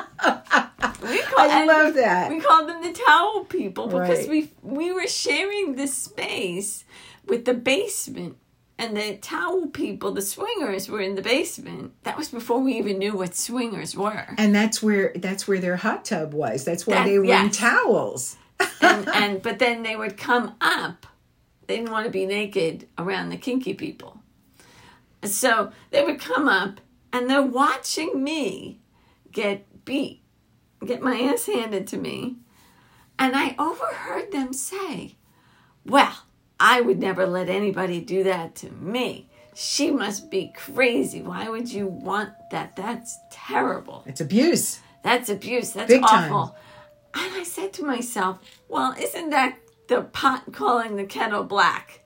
[1.08, 2.30] We call, I love that.
[2.30, 4.28] We called them the towel people because Right.
[4.28, 6.84] we we were sharing this space
[7.26, 8.36] with the basement,
[8.78, 11.92] and the towel people, the swingers, were in the basement.
[12.02, 14.34] That was before we even knew what swingers were.
[14.38, 16.64] and that's where that's where their hot tub was.
[16.64, 18.36] That's why That- they were in towels.
[18.80, 21.06] and, and but then they would come up.
[21.66, 24.20] They didn't want to be naked around the kinky people,
[25.24, 26.80] so they would come up
[27.12, 28.80] and they're watching me
[29.32, 30.22] get beat,
[30.84, 32.36] get my ass handed to me,
[33.18, 35.16] and I overheard them say,
[35.84, 36.16] "Well,
[36.58, 41.22] I would never let anybody do that to me." She must be crazy.
[41.22, 42.76] Why would you want that?
[42.76, 44.02] That's terrible.
[44.06, 44.80] It's abuse.
[45.02, 45.70] That's abuse.
[45.70, 46.30] That's Big time.
[46.30, 46.56] awful.
[47.14, 48.38] And I said to myself,
[48.68, 49.56] well, isn't that
[49.88, 52.00] the pot calling the kettle black?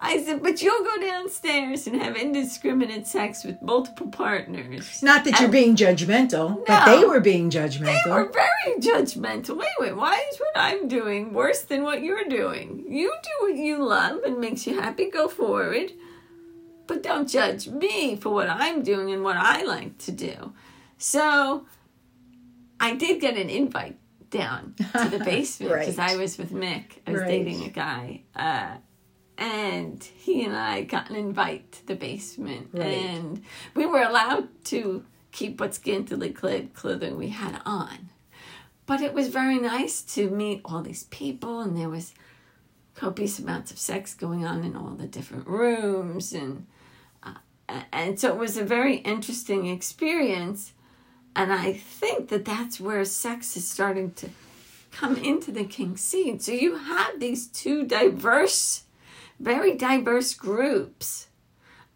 [0.00, 5.02] I said, but you'll go downstairs and have indiscriminate sex with multiple partners.
[5.02, 8.04] Not that you're being judgmental, but they were being judgmental.
[8.04, 9.56] They were very judgmental.
[9.56, 12.84] Wait, wait, why is what I'm doing worse than what you're doing?
[12.88, 15.92] You do what you love and makes you happy, go forward.
[16.86, 20.52] But don't judge me for what I'm doing and what I like to do.
[20.98, 21.66] So
[22.78, 23.96] I did get an invite
[24.28, 26.10] down to the basement because Right.
[26.10, 26.84] I was with Mick.
[27.06, 27.28] I was Right.
[27.30, 28.22] dating a guy.
[28.36, 28.76] Uh,
[29.38, 32.70] and he and I got an invite to the basement.
[32.72, 32.86] Right.
[32.86, 33.42] And
[33.74, 38.10] we were allowed to keep what scantily clad clothing we had on.
[38.86, 42.14] But it was very nice to meet all these people, and there was
[42.94, 46.66] copious amounts of sex going on in all the different rooms, and
[47.22, 47.34] uh,
[47.92, 50.72] and so it was a very interesting experience.
[51.36, 54.28] And I think that that's where sex is starting to
[54.92, 56.38] come into the kink scene.
[56.38, 58.84] So you have these two diverse,
[59.40, 61.28] very diverse groups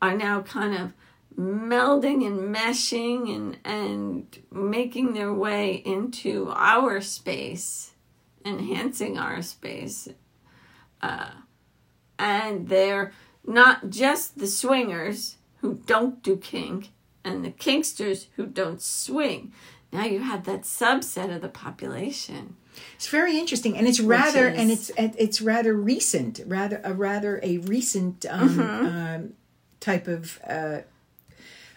[0.00, 0.92] are now kind of
[1.38, 7.92] melding and meshing and and making their way into our space,
[8.44, 10.08] enhancing our space.
[11.00, 11.30] Uh,
[12.18, 13.12] and they're
[13.46, 16.90] not just the swingers who don't do kink
[17.24, 19.52] and the kinksters who don't swing.
[19.92, 22.56] Now you have that subset of the population.
[22.96, 27.40] It's very interesting, and it's rather is- and it's it's rather recent, rather a rather
[27.42, 28.86] a recent um, Mm-hmm.
[28.96, 29.32] um,
[29.80, 30.78] type of uh,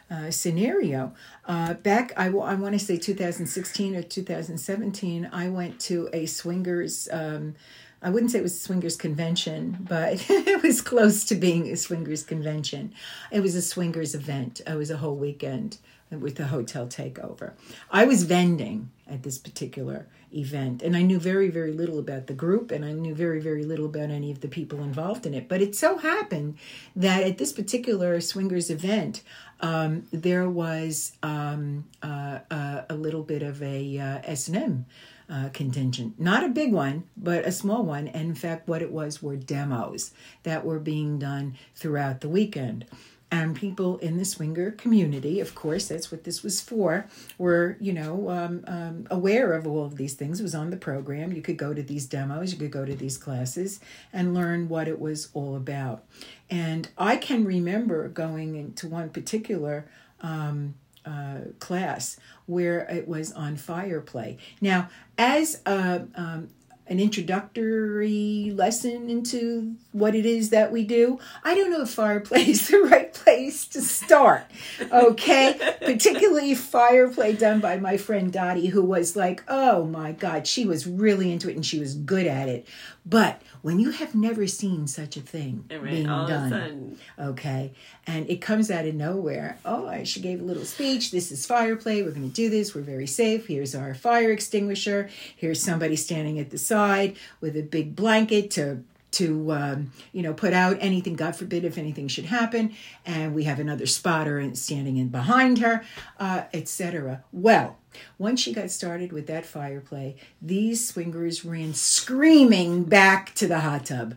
[0.10, 1.14] uh, scenario.
[1.46, 7.08] Uh, back, I, want to say 2016 or 2017, I went to a swingers.
[7.12, 7.56] Um,
[8.02, 11.78] I wouldn't say it was a swingers convention, but it was close to being a
[11.78, 12.94] swingers convention.
[13.32, 14.60] It was a swingers event.
[14.66, 15.78] It was a whole weekend
[16.12, 17.54] with the hotel takeover.
[17.90, 22.34] I was vending at this particular event and I knew very, very little about the
[22.34, 25.48] group and I knew very, very little about any of the people involved in it.
[25.48, 26.58] But it so happened
[26.96, 29.22] that at this particular swingers event,
[29.60, 34.86] um, there was um, uh, uh, a little bit of a uh, S&M
[35.30, 36.20] uh, contingent.
[36.20, 38.08] Not a big one, but a small one.
[38.08, 40.12] And in fact, what it was were demos
[40.44, 42.86] that were being done throughout the weekend.
[43.34, 47.08] And people in the swinger community, of course, that's what this was for,
[47.38, 50.42] were, you know, um, um, aware of all of these things.
[50.42, 51.32] It was on the program.
[51.32, 53.80] You could go to these demos, you could go to these classes
[54.12, 56.04] and learn what it was all about.
[56.50, 59.86] And I can remember going into one particular
[60.20, 60.76] um,
[61.06, 64.38] uh, class where it was on fire play.
[64.60, 66.50] Now, as a, um,
[66.88, 72.20] an introductory lesson into what it is that we do, I don't know if fire
[72.20, 74.44] play is the right place to start.
[74.92, 80.48] Okay, particularly fire play done by my friend Dottie, who was like, oh my God,
[80.48, 82.68] she was really into it and she was good at it.
[83.06, 86.50] But when you have never seen such a thing Right, being all of a done,
[86.50, 87.00] sudden.
[87.20, 87.74] okay,
[88.06, 89.58] and it comes out of nowhere.
[89.66, 91.12] Oh, she gave a little speech.
[91.12, 92.04] This is fire play.
[92.04, 92.76] We're going to do this.
[92.76, 93.48] We're very safe.
[93.48, 95.10] Here's our fire extinguisher.
[95.36, 100.34] Here's somebody standing at the side with a big blanket to to um, you know
[100.34, 102.74] put out anything god forbid if anything should happen
[103.06, 105.84] and we have another spotter and standing in behind her
[106.20, 107.78] uh, etc well
[108.18, 113.60] once she got started with that fire play these swingers ran screaming back to the
[113.60, 114.16] hot tub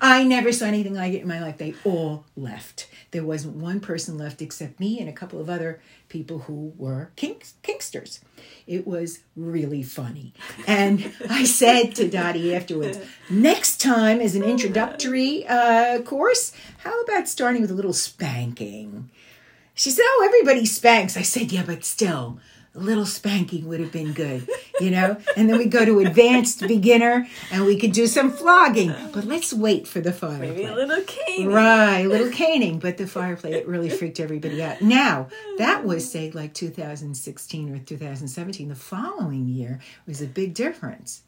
[0.00, 1.58] I never saw anything like it in my life.
[1.58, 2.88] They all left.
[3.10, 7.10] There wasn't one person left except me and a couple of other people who were
[7.16, 8.20] kink- kinksters.
[8.66, 10.32] It was really funny.
[10.66, 12.98] And I said to Dottie afterwards,
[13.30, 19.10] next time as an introductory uh, course, how about starting with a little spanking?
[19.74, 21.16] She said, Oh, everybody spanks.
[21.16, 22.38] I said, Yeah, but still,
[22.74, 24.48] a little spanking would have been good,
[24.80, 25.18] you know?
[25.36, 28.94] And then we go to advanced beginner and we could do some flogging.
[29.12, 30.38] But let's wait for the fire.
[30.38, 30.72] Maybe play.
[30.72, 31.48] a little cane.
[31.48, 34.80] Right, a little caning, but the fire play, it really freaked everybody out.
[34.80, 38.68] Now, that was, say, like 2016 or 2017.
[38.68, 41.22] The following year was a big difference.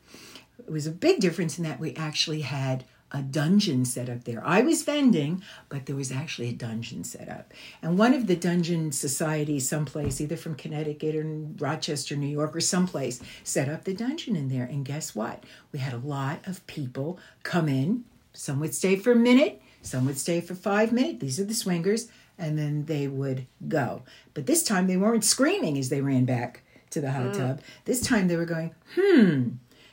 [0.58, 2.84] It was a big difference in that we actually had
[3.14, 4.44] a dungeon set up there.
[4.44, 7.54] I was vending, but there was actually a dungeon set up.
[7.80, 11.24] And one of the dungeon societies, someplace, either from Connecticut or
[11.58, 14.64] Rochester, New York, or someplace, set up the dungeon in there.
[14.64, 15.44] And guess what?
[15.70, 18.04] We had a lot of people come in.
[18.32, 21.20] Some would stay for a minute, some would stay for five minutes.
[21.20, 22.08] These are the swingers.
[22.36, 24.02] And then they would go.
[24.34, 27.60] But this time they weren't screaming as they ran back to the hot tub.
[27.84, 29.50] This time they were going, hmm,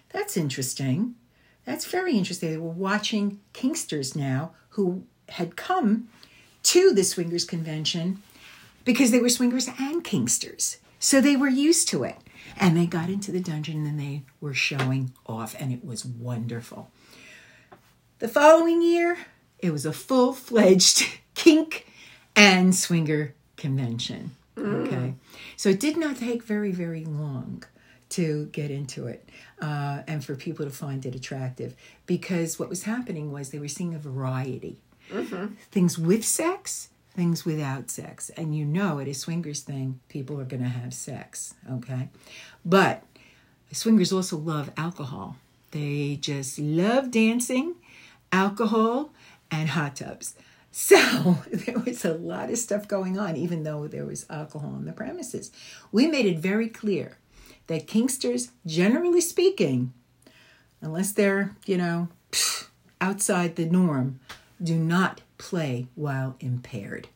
[0.10, 1.14] that's interesting.
[1.66, 2.50] That's very interesting.
[2.50, 6.10] They were watching Kinksters now who had come
[6.64, 8.22] to the Swingers Convention
[8.84, 10.78] because they were swingers and Kinksters.
[11.00, 12.18] So they were used to it.
[12.58, 16.92] And they got into the dungeon and they were showing off, and it was wonderful.
[18.20, 19.18] The following year,
[19.60, 21.88] it was a full fledged kink
[22.36, 24.32] and swinger convention.
[24.56, 24.88] Mm.
[24.88, 25.14] Okay.
[25.56, 27.64] So it did not take very, very long
[28.12, 29.28] to get into it
[29.62, 33.68] uh, and for people to find it attractive because what was happening was they were
[33.68, 34.78] seeing a variety
[35.72, 38.30] things with sex, things without sex.
[38.32, 41.56] And you know, at a swingers thing, people are going to have sex.
[41.70, 42.10] Okay.
[42.64, 43.04] But
[43.72, 45.38] swingers also love alcohol,
[45.72, 47.76] they just love dancing,
[48.32, 49.12] alcohol,
[49.50, 50.36] and hot tubs.
[50.74, 54.86] So there was a lot of stuff going on, even though there was alcohol on
[54.86, 55.52] the premises.
[55.92, 57.18] We made it very clear
[57.68, 59.94] that Kinksters, generally speaking,
[60.82, 62.10] unless they're, you know,
[63.00, 64.20] outside the norm,
[64.62, 67.08] do not play while impaired.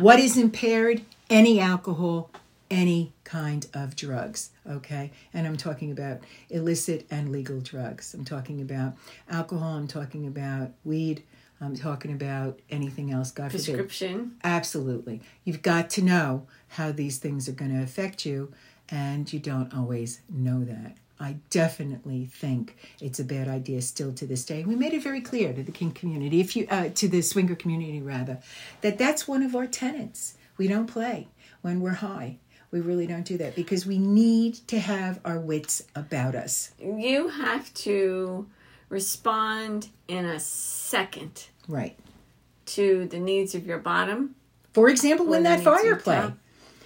[0.00, 1.02] What is impaired?
[1.30, 2.30] Any alcohol,
[2.70, 5.10] any kind of drugs, okay?
[5.32, 6.20] And I'm talking about
[6.50, 8.14] illicit and legal drugs.
[8.14, 8.94] I'm talking about
[9.30, 11.22] alcohol, I'm talking about weed,
[11.60, 13.64] I'm talking about anything else, God forbid.
[13.64, 14.36] Prescription.
[14.44, 15.20] Absolutely.
[15.44, 18.52] You've got to know how these things are going to affect you,
[18.90, 20.96] and you don't always know that.
[21.20, 24.64] I definitely think it's a bad idea still to this day.
[24.64, 27.56] We made it very clear to the Kink community, if you uh, to the swinger
[27.56, 28.38] community rather,
[28.82, 30.34] that that's one of our tenets.
[30.56, 31.26] We don't play
[31.62, 32.38] when we're high.
[32.70, 36.70] We really don't do that because we need to have our wits about us.
[36.78, 38.46] You have to
[38.88, 41.96] respond in a second Right.
[42.66, 44.34] to the needs of your bottom.
[44.74, 46.16] For example, when that fire play.
[46.16, 46.38] top.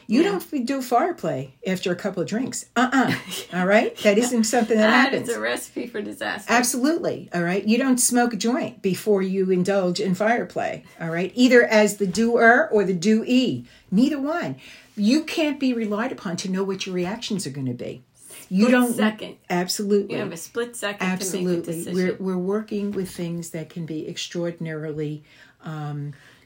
[0.07, 0.39] You Yeah.
[0.51, 2.67] don't do fire play after a couple of drinks.
[2.77, 3.15] Uh-uh.
[3.55, 3.97] All right?
[3.99, 5.29] That isn't something that That happens.
[5.29, 6.53] is a recipe for disaster.
[6.53, 7.29] Absolutely.
[7.35, 7.65] All right.
[7.65, 10.85] You don't smoke a joint before you indulge in fire play.
[11.01, 11.33] All right.
[11.35, 13.65] Either as the doer or the doee.
[13.91, 14.57] Neither one.
[14.97, 18.03] You can't be relied upon to know what your reactions are going to be.
[18.51, 19.37] You Split don't second.
[19.49, 20.15] Absolutely.
[20.15, 21.93] You have a split second to make a Absolutely.
[21.95, 25.23] We're we're working with things that can be extraordinarily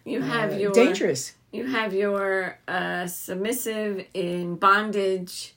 [0.05, 1.33] you have uh, your dangerous.
[1.53, 5.55] You have your uh, submissive in bondage,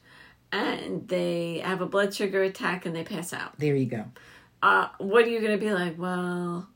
[0.52, 3.58] and they have a blood sugar attack and they pass out.
[3.60, 4.06] There you go.
[4.62, 5.98] Uh, what are you going to be like?
[5.98, 6.68] Well,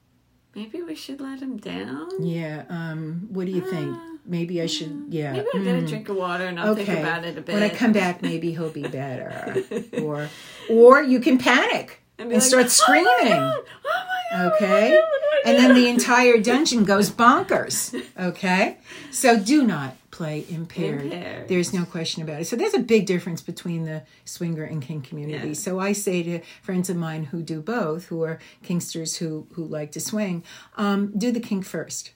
[0.56, 2.10] maybe we should let him down.
[2.20, 2.64] Yeah.
[2.70, 3.96] Um, what do you think?
[4.26, 5.34] Maybe I should yeah.
[5.34, 7.54] Maybe I'll get a drink of water and I'll think about it a bit.
[7.56, 9.64] When I come back, maybe he'll be better.
[10.02, 10.30] or,
[10.70, 13.34] or you can panic and, be like, start "Oh my screaming.
[13.34, 13.64] God!
[13.86, 14.54] Oh my God!
[14.54, 17.94] Okay, I and then the entire dungeon goes bonkers.
[18.20, 18.78] Okay,
[19.12, 21.06] so do not play impaired.
[21.06, 21.48] Impaired.
[21.48, 22.46] There's no question about it.
[22.46, 25.50] So there's a big difference between the swinger and kink community.
[25.50, 25.54] Yeah.
[25.54, 29.66] So I say to friends of mine who do both, who are kinksters who who
[29.66, 30.44] like to swing,
[30.78, 32.12] um, do the kink first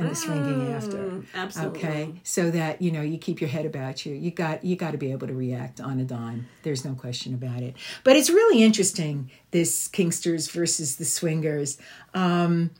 [0.00, 0.96] and the swinging after.
[0.96, 1.78] Mm, absolutely.
[1.78, 4.14] Okay, so that you know you keep your head about you.
[4.14, 6.48] You got you got to be able to react on a dime.
[6.62, 7.76] There's no question about it.
[8.04, 11.78] But it's really interesting this Kinksters versus the Swingers.
[12.14, 12.70] Um,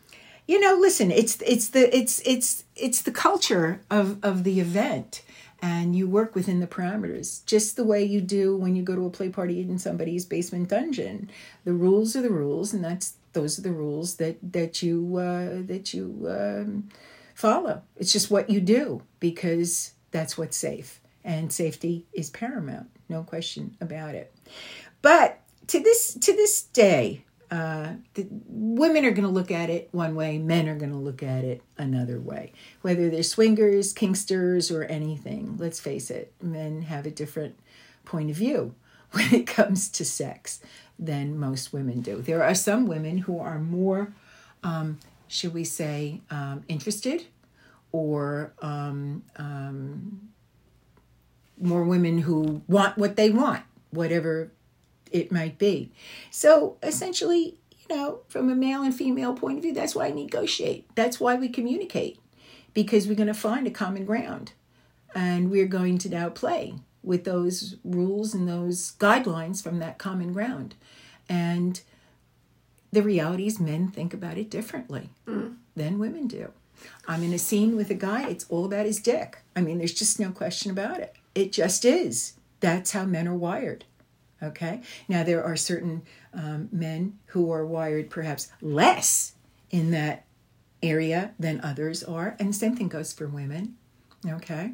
[0.46, 5.22] you know, listen, it's it's the it's it's it's the culture of of the event
[5.62, 9.06] and you work within the parameters just the way you do when you go to
[9.06, 11.30] a play party in somebody's basement dungeon
[11.64, 15.62] the rules are the rules and that's those are the rules that that you uh,
[15.66, 16.88] that you um,
[17.34, 17.82] follow.
[17.96, 23.76] It's just what you do because that's what's safe and safety is paramount no question
[23.80, 24.32] about it.
[25.02, 29.88] But to this to this day uh, the women are going to look at it
[29.90, 32.52] one way, men are going to look at it another way.
[32.82, 37.58] Whether they're swingers, kinksters, or anything, let's face it, men have a different
[38.04, 38.76] point of view
[39.10, 40.60] when it comes to sex
[41.00, 42.20] than most women do.
[42.20, 44.12] There are some women who are more,
[44.62, 47.26] um, should we say, um, interested
[47.90, 50.30] or um, um
[51.58, 54.50] more women who want what they want, whatever
[55.10, 55.90] it might be.
[56.30, 60.10] So essentially, you know, from a male and female point of view, that's why I
[60.10, 60.88] negotiate.
[60.94, 62.18] That's why we communicate
[62.72, 64.52] because we're going to find a common ground
[65.14, 70.32] and we're going to now play with those rules and those guidelines from that common
[70.32, 70.74] ground.
[71.28, 71.80] And
[72.92, 75.56] the reality is, men think about it differently mm.
[75.76, 76.52] than women do.
[77.06, 79.38] I'm in a scene with a guy, it's all about his dick.
[79.54, 81.14] I mean, there's just no question about it.
[81.34, 82.34] It just is.
[82.60, 83.84] That's how men are wired.
[84.42, 84.80] Okay.
[85.08, 89.34] Now, there are certain um, men who are wired perhaps less
[89.70, 90.24] in that
[90.82, 92.36] area than others are.
[92.38, 93.76] And the same thing goes for women.
[94.26, 94.72] Okay.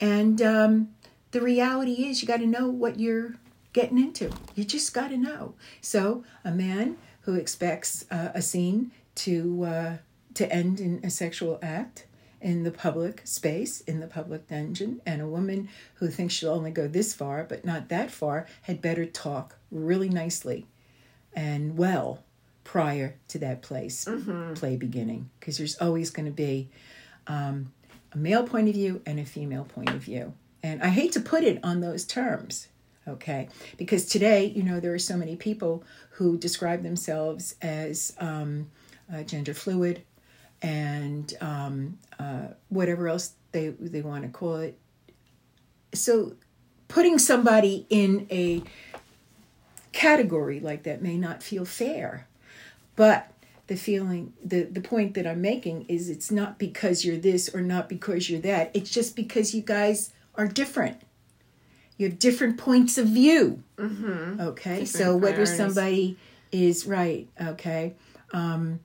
[0.00, 0.88] And um,
[1.36, 3.34] the reality is, you got to know what you're
[3.74, 4.30] getting into.
[4.54, 5.52] You just got to know.
[5.82, 9.96] So, a man who expects uh, a scene to uh,
[10.32, 12.06] to end in a sexual act
[12.40, 16.70] in the public space, in the public dungeon, and a woman who thinks she'll only
[16.70, 20.66] go this far but not that far had better talk really nicely
[21.34, 22.24] and well
[22.64, 24.54] prior to that place mm-hmm.
[24.54, 26.70] play beginning because there's always going to be
[27.26, 27.72] um,
[28.12, 30.32] a male point of view and a female point of view
[30.62, 32.68] and i hate to put it on those terms
[33.06, 38.68] okay because today you know there are so many people who describe themselves as um,
[39.12, 40.02] uh, gender fluid
[40.62, 44.78] and um, uh, whatever else they they want to call it.
[45.94, 46.34] So,
[46.88, 48.62] putting somebody in a
[49.92, 52.26] category like that may not feel fair,
[52.96, 53.30] but
[53.66, 57.60] the feeling the the point that I'm making is it's not because you're this or
[57.60, 58.70] not because you're that.
[58.74, 61.00] It's just because you guys are different.
[61.98, 63.62] You have different points of view.
[63.76, 64.40] Mm-hmm.
[64.40, 65.56] Okay, different so whether priorities.
[65.56, 66.18] somebody
[66.52, 67.94] is right, okay.
[68.32, 68.80] Um,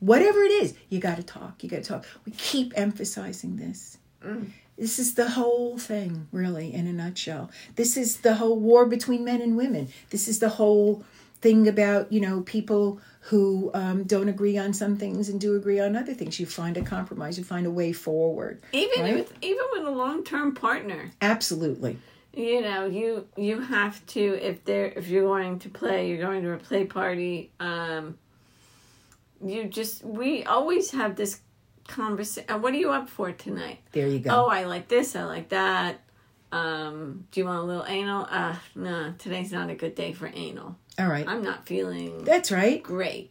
[0.00, 1.62] whatever it is, you got to talk.
[1.62, 2.06] You got to talk.
[2.24, 3.98] We keep emphasizing this.
[4.24, 4.50] Mm.
[4.78, 7.50] This is the whole thing, really, in a nutshell.
[7.76, 9.88] This is the whole war between men and women.
[10.08, 11.04] This is the whole
[11.42, 15.78] thing about, you know, people who um, don't agree on some things and do agree
[15.78, 16.40] on other things.
[16.40, 18.62] You find a compromise, you find a way forward.
[18.72, 19.14] Even right?
[19.14, 21.10] with even with a long term partner.
[21.20, 21.98] Absolutely.
[22.32, 26.42] You know, you you have to if they're if you're going to play, you're going
[26.42, 28.16] to a play party, um,
[29.44, 31.40] you just we always have this
[31.88, 32.50] conversation.
[32.50, 33.80] Uh, what are you up for tonight?
[33.92, 34.30] There you go.
[34.30, 35.14] Oh, I like this.
[35.14, 36.00] I like that.
[36.52, 38.26] Um, do you want a little anal?
[38.30, 40.76] Uh, no, today's not a good day for anal.
[40.98, 41.26] All right.
[41.26, 42.24] I'm not feeling.
[42.24, 42.82] That's right.
[42.82, 43.30] Great.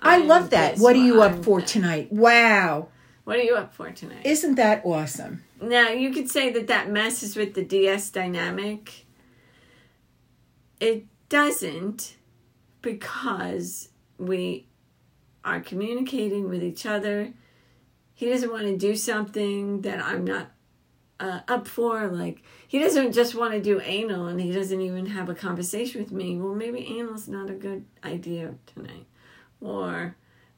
[0.00, 0.78] I I'm love that.
[0.78, 2.12] What are you up for tonight?
[2.12, 2.88] Wow.
[3.24, 4.26] What are you up for tonight?
[4.26, 5.44] Isn't that awesome?
[5.60, 9.06] Now you could say that that messes with the DS dynamic.
[10.80, 12.16] It doesn't,
[12.82, 13.88] because
[14.18, 14.66] we
[15.44, 17.32] are communicating with each other.
[18.12, 20.50] He doesn't want to do something that I'm not
[21.20, 22.08] uh, up for.
[22.08, 26.02] Like, he doesn't just want to do anal and he doesn't even have a conversation
[26.02, 26.36] with me.
[26.36, 29.06] Well, maybe anal's not a good idea tonight.
[29.60, 30.16] Or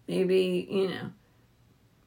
[0.09, 1.11] maybe, you know,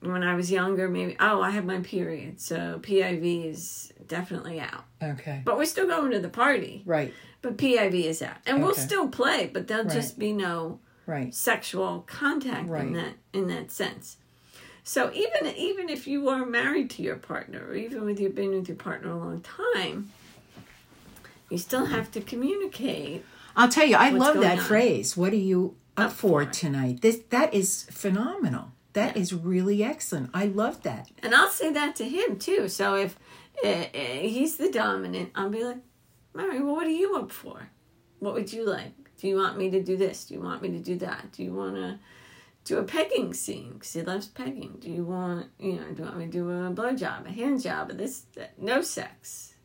[0.02, 2.40] when I was younger, maybe, oh, I have my period.
[2.40, 4.86] So PIV is definitely out.
[5.02, 5.42] Okay.
[5.44, 6.84] But we're still going to the party.
[6.86, 7.14] Right.
[7.42, 8.38] But PIV is out.
[8.46, 8.64] And okay.
[8.64, 9.94] we'll still play, but there'll right.
[9.94, 11.34] just be no right.
[11.34, 12.86] sexual contact right.
[12.86, 14.18] in that in that sense.
[14.84, 18.52] So even even if you are married to your partner, or even with you've been
[18.52, 20.12] with your partner a long time,
[21.50, 23.26] you still have to communicate.
[23.56, 24.64] I'll tell you, I love that on.
[24.64, 25.18] phrase.
[25.18, 27.02] What are you up, up for, for tonight?
[27.02, 28.72] This that is phenomenal.
[28.94, 29.22] That yeah.
[29.22, 30.32] is really excellent.
[30.34, 31.10] I love that.
[31.22, 32.68] And I'll say that to him too.
[32.70, 33.18] So if
[33.64, 35.78] uh, uh, he's the dominant, I'll be like,
[36.34, 37.70] Mary, well, what are you up for?
[38.20, 38.94] What would you like?
[39.20, 40.26] Do you want me to do this?
[40.26, 41.32] Do you want me to do that?
[41.34, 42.00] Do you want to
[42.70, 44.78] do a pegging scene because he loves pegging.
[44.80, 47.62] Do you want, you know, do you want me to do a blowjob, a hand
[47.62, 49.56] job, this, that, no sex,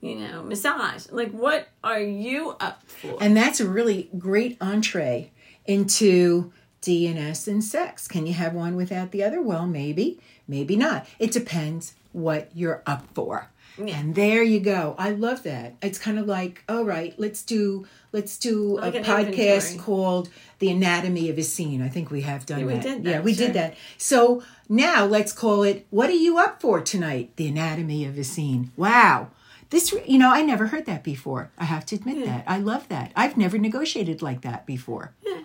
[0.00, 1.08] you know, massage?
[1.10, 3.16] Like, what are you up for?
[3.20, 5.30] And that's a really great entree
[5.64, 8.08] into DNS and sex.
[8.08, 9.40] Can you have one without the other?
[9.40, 11.06] Well, maybe, maybe not.
[11.20, 13.52] It depends what you're up for.
[13.86, 13.98] Yeah.
[13.98, 14.94] And there you go.
[14.98, 15.74] I love that.
[15.82, 19.28] It's kind of like, all right, let's do let's do Like a podcast
[19.72, 19.78] inventory.
[19.78, 20.28] called
[20.58, 21.80] The Anatomy of a Scene.
[21.82, 23.04] I think we have done Yeah, we that.
[23.04, 23.46] Yeah, we sure.
[23.46, 23.76] did that.
[23.98, 27.36] So now let's call it What are you up for tonight?
[27.36, 28.72] The Anatomy of a Scene.
[28.76, 29.28] Wow.
[29.70, 31.50] This you know, I never heard that before.
[31.56, 32.44] I have to admit that.
[32.46, 33.12] I love that.
[33.14, 35.12] I've never negotiated like that before.
[35.24, 35.42] Yeah.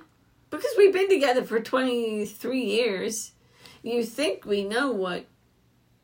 [0.50, 3.32] because we've been together for 23 years
[3.84, 5.26] you think we know what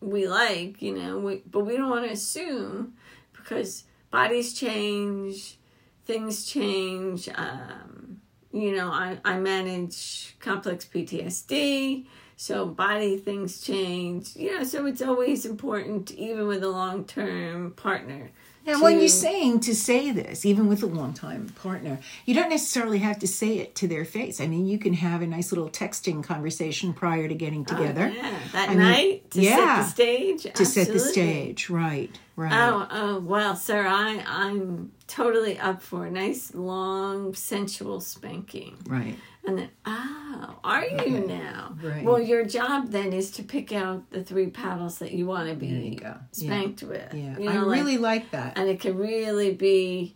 [0.02, 2.93] we like you know we, but we don't want to assume
[3.32, 5.58] because bodies change
[6.06, 8.20] things change um,
[8.52, 15.02] you know I, I manage complex ptsd so body things change you know so it's
[15.02, 18.32] always important even with a long-term partner
[18.66, 22.99] Now, when you're saying to say this, even with a long-time partner, you don't necessarily
[22.99, 24.39] have to say it to their face.
[24.39, 28.12] I mean, you can have a nice little texting conversation prior to getting oh, together
[28.12, 31.70] Oh, yeah, that I mean, night to yeah, set the stage to set the stage.
[31.70, 32.53] Right, right.
[32.53, 38.78] Oh, oh, well, sir, I, I'm totally up for a nice, long, sensual spanking.
[38.86, 39.16] Right.
[39.44, 41.76] And then, oh, are you now?
[41.82, 42.04] right.
[42.04, 45.56] Well, your job then is to pick out the three paddles that you want to
[45.56, 46.06] be go.
[46.08, 46.18] Yeah.
[46.32, 47.14] spanked with.
[47.14, 47.38] Yeah.
[47.39, 48.58] You I know, like- really like that.
[48.58, 50.16] and it can really be,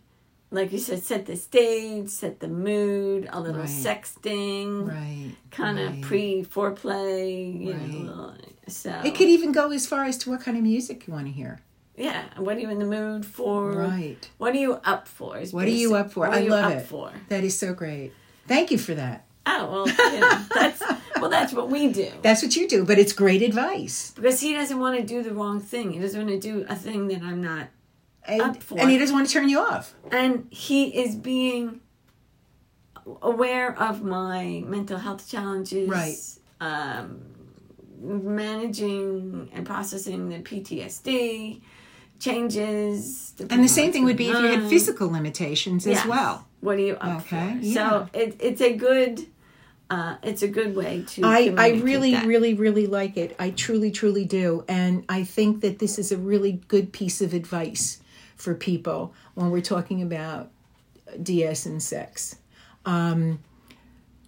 [0.52, 3.68] like you said, set the stage, set the mood, a little Right.
[3.68, 5.32] sexting, right.
[5.50, 6.02] kind of right.
[6.02, 7.60] pre foreplay.
[7.64, 7.74] You
[8.04, 8.32] know,
[8.68, 11.26] so It could even go as far as to what kind of music you want
[11.26, 11.60] to hear.
[11.96, 12.24] yeah.
[12.36, 13.72] What are you in the mood for?
[13.72, 14.28] Right.
[14.38, 15.36] What are you up for?
[15.50, 16.20] What are you up for?
[16.20, 16.86] What are I you love up it.
[16.86, 17.10] For?
[17.28, 18.12] That is so great.
[18.46, 19.24] Thank you for that.
[19.46, 20.82] Oh well, you know, that's
[21.20, 22.10] well, that's what we do.
[22.22, 24.12] That's what you do, but it's great advice.
[24.16, 25.92] Because he doesn't want to do the wrong thing.
[25.92, 27.68] He doesn't want to do a thing that I'm not.
[28.24, 29.94] And, Up for and he doesn't want to turn you off.
[30.10, 31.80] And he is being
[33.22, 35.88] aware of my mental health challenges.
[35.88, 36.16] Right.
[36.60, 37.20] Um,
[38.00, 41.60] managing and processing the PTSD
[42.18, 43.34] changes.
[43.50, 46.06] And the same thing would be if you had physical limitations as Yes.
[46.06, 46.45] well.
[46.60, 47.58] What are you up Okay, for?
[47.60, 47.74] yeah.
[47.74, 49.26] So it, it's a good,
[49.90, 51.22] uh, it's a good way to.
[51.24, 52.26] I, I really, that.
[52.26, 53.36] really, really like it.
[53.38, 54.64] I truly, truly do.
[54.68, 58.00] And I think that this is a really good piece of advice
[58.36, 60.50] for people when we're talking about
[61.22, 62.36] DS and sex.
[62.84, 63.40] Um,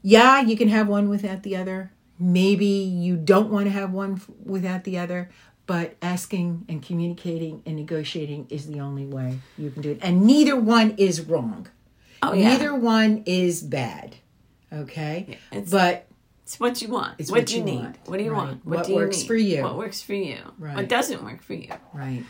[0.02, 1.90] yeah, you can have one without the other.
[2.18, 5.30] Maybe you don't want to have one f- without the other,
[5.66, 9.98] but asking and communicating and negotiating is the only way you can do it.
[10.02, 11.68] And neither one is wrong.
[12.22, 14.16] Oh yeah, Neither one is bad.
[14.72, 15.38] Okay?
[15.52, 16.06] it's- but
[16.42, 17.14] it's what you want.
[17.18, 17.80] It's what, what you need?
[17.80, 17.96] want.
[18.06, 18.38] What do you Right.
[18.38, 18.66] want?
[18.66, 19.26] What, What do you works need?
[19.26, 19.62] for you.
[19.62, 20.38] What works for you?
[20.58, 20.76] Right.
[20.76, 21.72] What doesn't work for you?
[21.94, 22.24] right.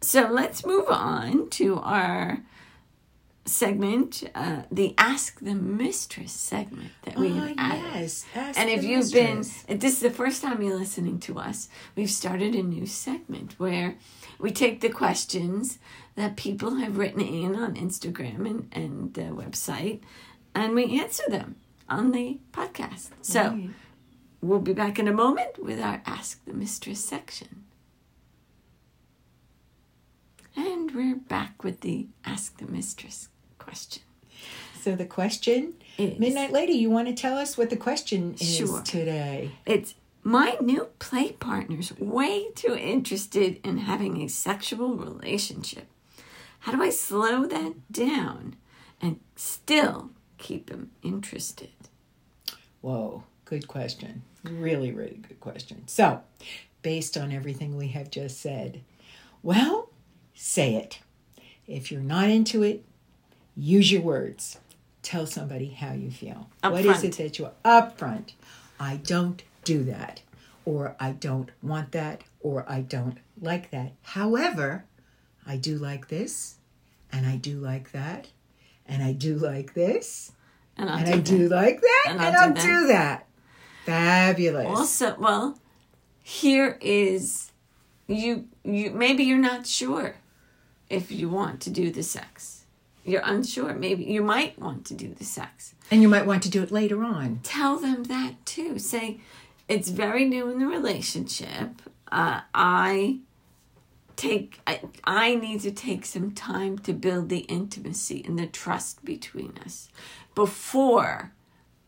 [0.00, 2.38] So let's move on to our
[3.44, 7.82] segment, uh, the Ask the Mistress segment that we've Oh, added.
[7.94, 8.24] yes.
[8.34, 9.64] Ask And if you've been, mistress.
[9.68, 13.54] if this is the first time you're listening to us, we've started a new segment
[13.58, 13.96] where
[14.38, 15.78] we take the questions
[16.14, 20.00] that people have written in on Instagram and, and the website
[20.54, 21.56] and we answer them
[21.88, 23.08] on the podcast.
[23.22, 23.70] So Right.
[24.40, 27.64] we'll be back in a moment with our Ask the Mistress section.
[30.54, 34.02] And we're back with the Ask the Mistress question.
[34.82, 38.56] So the question, Is- Midnight Lady, you want to tell us what the question is
[38.56, 38.82] Sure.
[38.82, 39.52] today?
[39.64, 39.94] It's
[40.24, 45.86] my new play partner's way too interested in having a sexual relationship.
[46.62, 48.56] How do I slow that down
[49.00, 51.70] and still keep him interested?
[52.80, 54.22] Whoa, good question.
[54.44, 55.82] Really, really good question.
[55.86, 56.22] So,
[56.82, 58.82] based on everything we have just said,
[59.42, 59.90] well,
[60.34, 61.00] say it.
[61.66, 62.84] If you're not into it,
[63.56, 64.58] use your words.
[65.02, 66.48] Tell somebody how you feel.
[66.62, 67.04] Up What is front.
[67.04, 68.34] it that you up front?
[68.78, 70.22] I don't do that,
[70.64, 73.92] or I don't want that, or I don't like that.
[74.02, 74.84] However,
[75.46, 76.56] I do like this,
[77.12, 78.28] and I do like that,
[78.86, 80.32] and I do like this,
[80.76, 81.24] And I'll and do I that.
[81.24, 83.26] do like that, And and, I'll I'll, do do that.
[83.84, 84.66] Fabulous.
[84.66, 85.58] Also, well,
[86.22, 87.50] here is
[88.06, 90.16] you you maybe you're not sure
[90.88, 92.64] if you want to do the sex.
[93.04, 93.74] You're unsure.
[93.74, 95.74] Maybe you might want to do the sex.
[95.90, 97.40] and you might want to do it later on.
[97.42, 98.78] tell them that too.
[98.78, 99.18] Say,
[99.68, 101.82] it's very new in the relationship.
[102.12, 103.18] Uh, I
[104.22, 109.04] take I, I need to take some time to build the intimacy and the trust
[109.04, 109.88] between us
[110.34, 111.32] before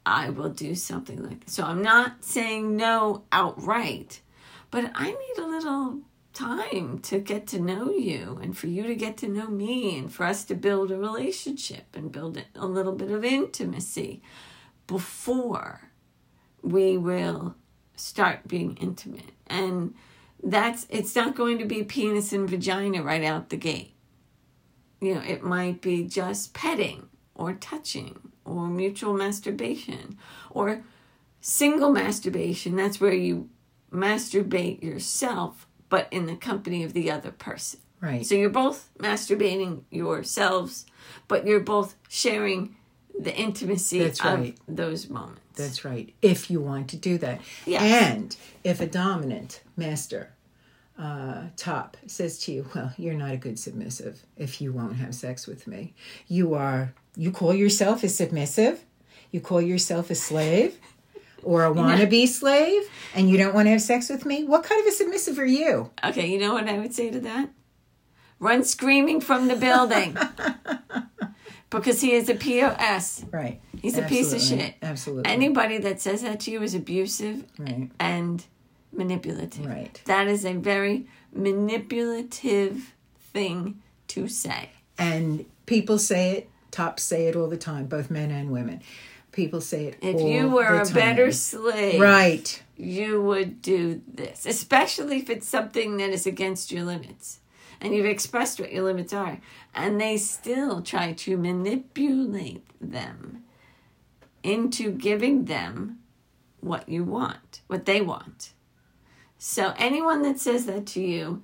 [0.05, 1.55] I will do something like this.
[1.55, 4.20] So I'm not saying no outright,
[4.70, 6.01] but I need a little
[6.32, 10.12] time to get to know you and for you to get to know me and
[10.12, 14.20] for us to build a relationship and build a little bit of intimacy
[14.89, 15.89] before
[16.62, 17.55] we will
[17.95, 19.30] start being intimate.
[19.47, 19.95] And
[20.45, 23.95] that's it's not going to be penis and vagina right out the gate.
[25.01, 30.18] You know, it might be just petting or touching or mutual masturbation
[30.51, 30.82] or
[31.40, 32.76] single masturbation.
[32.76, 33.49] That's where you
[33.92, 37.78] masturbate yourself but in the company of the other person.
[38.01, 38.26] Right.
[38.26, 40.86] So you're both masturbating yourselves,
[41.28, 42.74] but you're both sharing
[43.16, 44.59] the intimacy That's of right.
[44.66, 45.40] those moments.
[45.55, 46.12] That's right.
[46.20, 47.40] If you want to do that.
[47.64, 47.82] Yes.
[47.82, 50.34] And if a dominant master
[50.99, 55.14] uh, top says to you, well, you're not a good submissive if you won't have
[55.14, 55.95] sex with me.
[56.28, 58.84] You are, you call yourself a submissive,
[59.30, 60.78] you call yourself a slave
[61.42, 62.82] or a wannabe slave,
[63.14, 64.45] and you don't want to have sex with me.
[64.45, 65.90] What kind of a submissive are you?
[66.05, 67.51] Okay, you know what I would say to that?
[68.38, 70.16] Run screaming from the building.
[71.70, 73.24] because he is a POS.
[73.30, 73.61] Right.
[73.80, 74.74] He's a piece of shit.
[74.82, 75.30] Absolutely.
[75.30, 77.90] Anybody that says that to you is abusive right.
[77.99, 78.45] and
[78.97, 79.66] manipulative.
[79.66, 80.01] Right.
[80.07, 82.95] That is a very manipulative
[83.32, 84.70] thing to say.
[84.99, 88.80] And people say it, tops say it all the time, both men and women.
[89.32, 90.95] People say it If all you were the a time.
[90.95, 92.62] better slave, Right.
[92.76, 97.40] you would do this, especially if it's something that is against your limits.
[97.80, 99.40] And you've expressed what your limits are,
[99.74, 103.42] and they still try to manipulate them
[104.45, 105.99] into giving them
[106.61, 108.53] what you want, what they want.
[109.47, 111.42] So, anyone that says that to you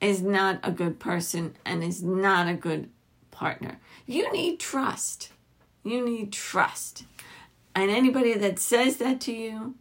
[0.00, 2.88] is not a good person and is not a good
[3.30, 3.78] partner.
[4.06, 5.30] You need trust.
[5.82, 7.04] You need trust.
[7.74, 9.74] And anybody that says that to you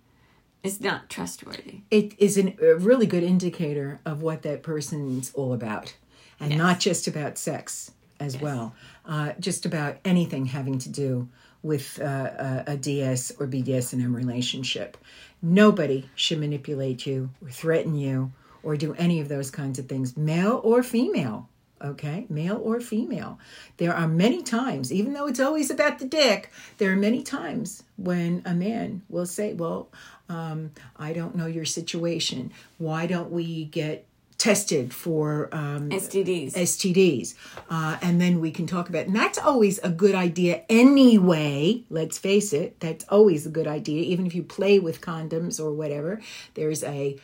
[0.64, 1.84] is not trustworthy.
[1.90, 5.96] it is an, a really good indicator of what that person's all about
[6.42, 11.30] and not just about sex as well uh, just about anything having to do
[11.62, 14.98] with uh, a, a ds or bdsm relationship
[15.44, 18.32] nobody should manipulate you or threaten you
[18.64, 21.50] or do any of those kinds of things male or female
[21.84, 22.26] okay?
[22.30, 23.38] Male or female.
[23.76, 27.84] There are many times even though it's always about the dick there are many times
[27.98, 29.90] when a man will say well
[30.30, 32.52] um, i don't know your situation.
[32.78, 34.06] Why don't we get
[34.38, 36.54] tested for um, STDs.
[36.54, 37.36] STDs,
[37.70, 39.08] uh, and then we can talk about.
[39.08, 41.84] And that's always a good idea anyway.
[41.90, 44.04] Let's face it, that's always a good idea.
[44.04, 46.22] Even if you play with condoms or whatever,
[46.54, 47.18] there's a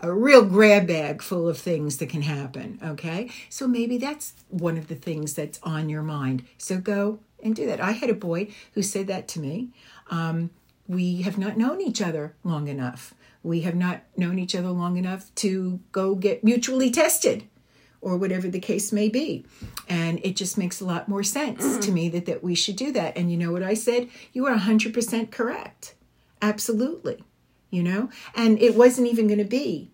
[0.00, 2.78] a real grab bag full of things that can happen.
[2.82, 6.44] Okay, so maybe that's one of the things that's on your mind.
[6.58, 7.80] So go and do that.
[7.80, 9.70] I had a boy who said that to me.
[10.10, 10.50] Um,
[10.88, 13.14] we have not known each other long enough.
[13.46, 17.44] We have not known each other long enough to go get mutually tested
[18.00, 19.46] or whatever the case may be.
[19.88, 22.92] And it just makes a lot more sense to me that, that we should do
[22.92, 23.16] that.
[23.16, 24.08] And you know what I said?
[24.32, 25.94] You are 100% correct.
[26.42, 27.24] Absolutely.
[27.70, 28.10] You know?
[28.34, 29.90] And it wasn't even going to be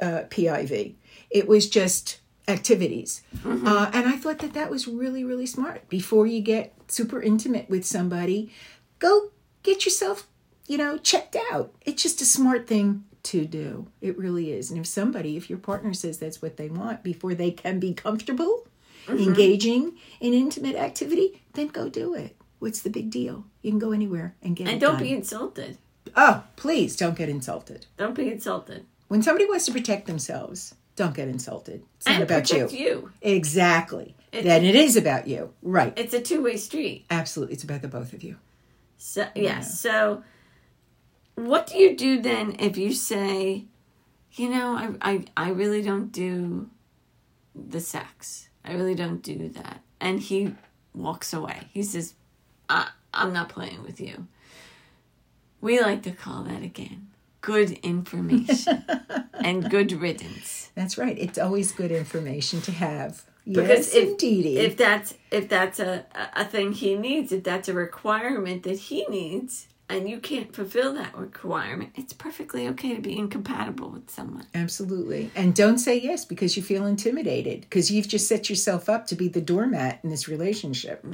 [0.00, 0.94] uh, PIV,
[1.30, 3.22] it was just activities.
[3.44, 5.88] Uh, and I thought that that was really, really smart.
[5.88, 8.52] Before you get super intimate with somebody,
[8.98, 9.30] go
[9.62, 10.26] get yourself,
[10.66, 11.72] you know, checked out.
[11.84, 13.86] It's just a smart thing to do.
[14.00, 14.70] It really is.
[14.70, 17.94] And if somebody, if your partner says that's what they want before they can be
[17.94, 18.66] comfortable
[19.08, 22.36] engaging in intimate activity, then go do it.
[22.58, 23.44] What's the big deal?
[23.62, 25.02] You can go anywhere and get And don't done.
[25.02, 25.78] be insulted.
[26.16, 27.86] oh, please don't get insulted.
[27.96, 28.84] Don't be insulted.
[29.08, 31.82] When somebody wants to protect themselves, don't get insulted.
[31.96, 32.68] It's not and about you.
[32.70, 33.12] you.
[33.20, 34.14] Exactly.
[34.32, 35.52] It's- then it is about you.
[35.62, 35.92] Right.
[35.96, 37.04] It's a two way street.
[37.10, 37.54] Absolutely.
[37.54, 38.36] It's about the both of you.
[38.96, 39.78] So yes.
[39.80, 40.22] So
[41.34, 43.64] what do you do then if you say,
[44.32, 46.70] you know, I, I I really don't do
[47.54, 48.48] the sex.
[48.64, 49.82] I really don't do that.
[50.00, 50.54] And he
[50.94, 51.68] walks away.
[51.72, 52.14] He says,
[52.68, 54.26] I, I'm not playing with you.
[55.60, 57.08] We like to call that again
[57.44, 58.84] good information
[59.34, 60.70] and good riddance.
[60.74, 61.16] That's right.
[61.18, 63.22] It's always good information to have.
[63.46, 64.58] Because yes, if, indeedy.
[64.58, 69.04] if that's if that's a, a thing he needs, if that's a requirement that he
[69.06, 74.46] needs, and you can't fulfill that requirement, it's perfectly okay to be incompatible with someone.
[74.54, 75.30] Absolutely.
[75.36, 79.14] And don't say yes because you feel intimidated because you've just set yourself up to
[79.14, 81.04] be the doormat in this relationship.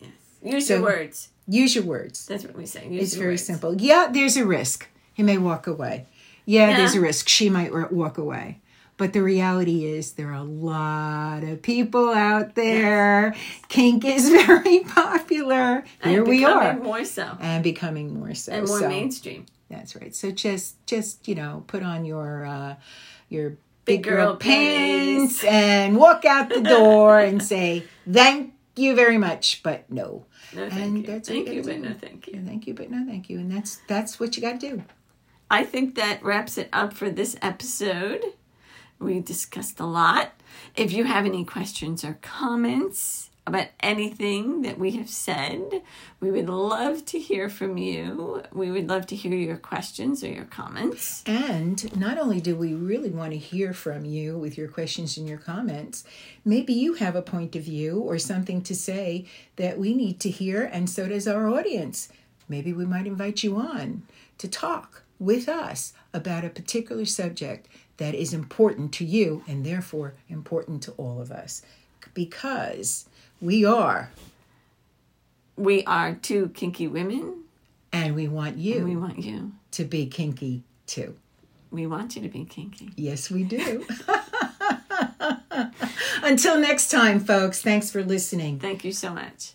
[0.00, 0.10] Yes.
[0.42, 1.28] Use So- your words.
[1.48, 2.26] Use your words.
[2.26, 2.88] That's what we say.
[2.88, 3.44] Use It's very words.
[3.44, 3.80] simple.
[3.80, 4.88] Yeah, there's a risk.
[5.14, 6.06] He may walk away.
[6.44, 6.76] Yeah, Yeah.
[6.78, 7.28] there's a risk.
[7.28, 8.60] She might walk away.
[8.98, 13.34] But the reality is, there are a lot of people out there.
[13.68, 15.84] Kink is very popular.
[16.02, 16.62] Here we are.
[16.62, 18.52] and becoming more so and becoming more so.
[18.52, 19.46] and more So, mainstream.
[19.68, 20.14] That's right.
[20.14, 22.76] So just, just you know, put on your uh,
[23.28, 23.50] your
[23.84, 29.16] Big big girl, girl pants and walk out the door and say thank you very
[29.18, 30.26] much, but no.
[30.52, 31.02] No, thank And you.
[31.06, 32.42] that's thank you but no, thank you.
[32.44, 33.38] Thank you, but no thank you.
[33.38, 34.82] And that's that's what you got to do.
[35.50, 38.24] I think that wraps it up for this episode.
[38.98, 40.32] We discussed a lot.
[40.74, 45.82] If you have any questions or comments about anything that we have said,
[46.18, 48.42] we would love to hear from you.
[48.52, 51.22] We would love to hear your questions or your comments.
[51.26, 55.28] And not only do we really want to hear from you with your questions and
[55.28, 56.02] your comments,
[56.44, 60.30] maybe you have a point of view or something to say that we need to
[60.30, 62.08] hear, and so does our audience.
[62.48, 64.02] Maybe we might invite you on
[64.38, 67.68] to talk with us about a particular subject
[67.98, 71.62] that is important to you and therefore important to all of us.
[72.14, 73.06] Because
[73.40, 74.10] we are,
[75.56, 77.42] We are two kinky women,
[77.92, 79.52] and we want you we want you.
[79.72, 81.16] to be kinky too.
[81.70, 82.90] We want you to be kinky.
[82.96, 83.84] Yes, we do.
[86.22, 88.58] Until next time, folks, thanks for listening.
[88.60, 89.52] Thank you so much.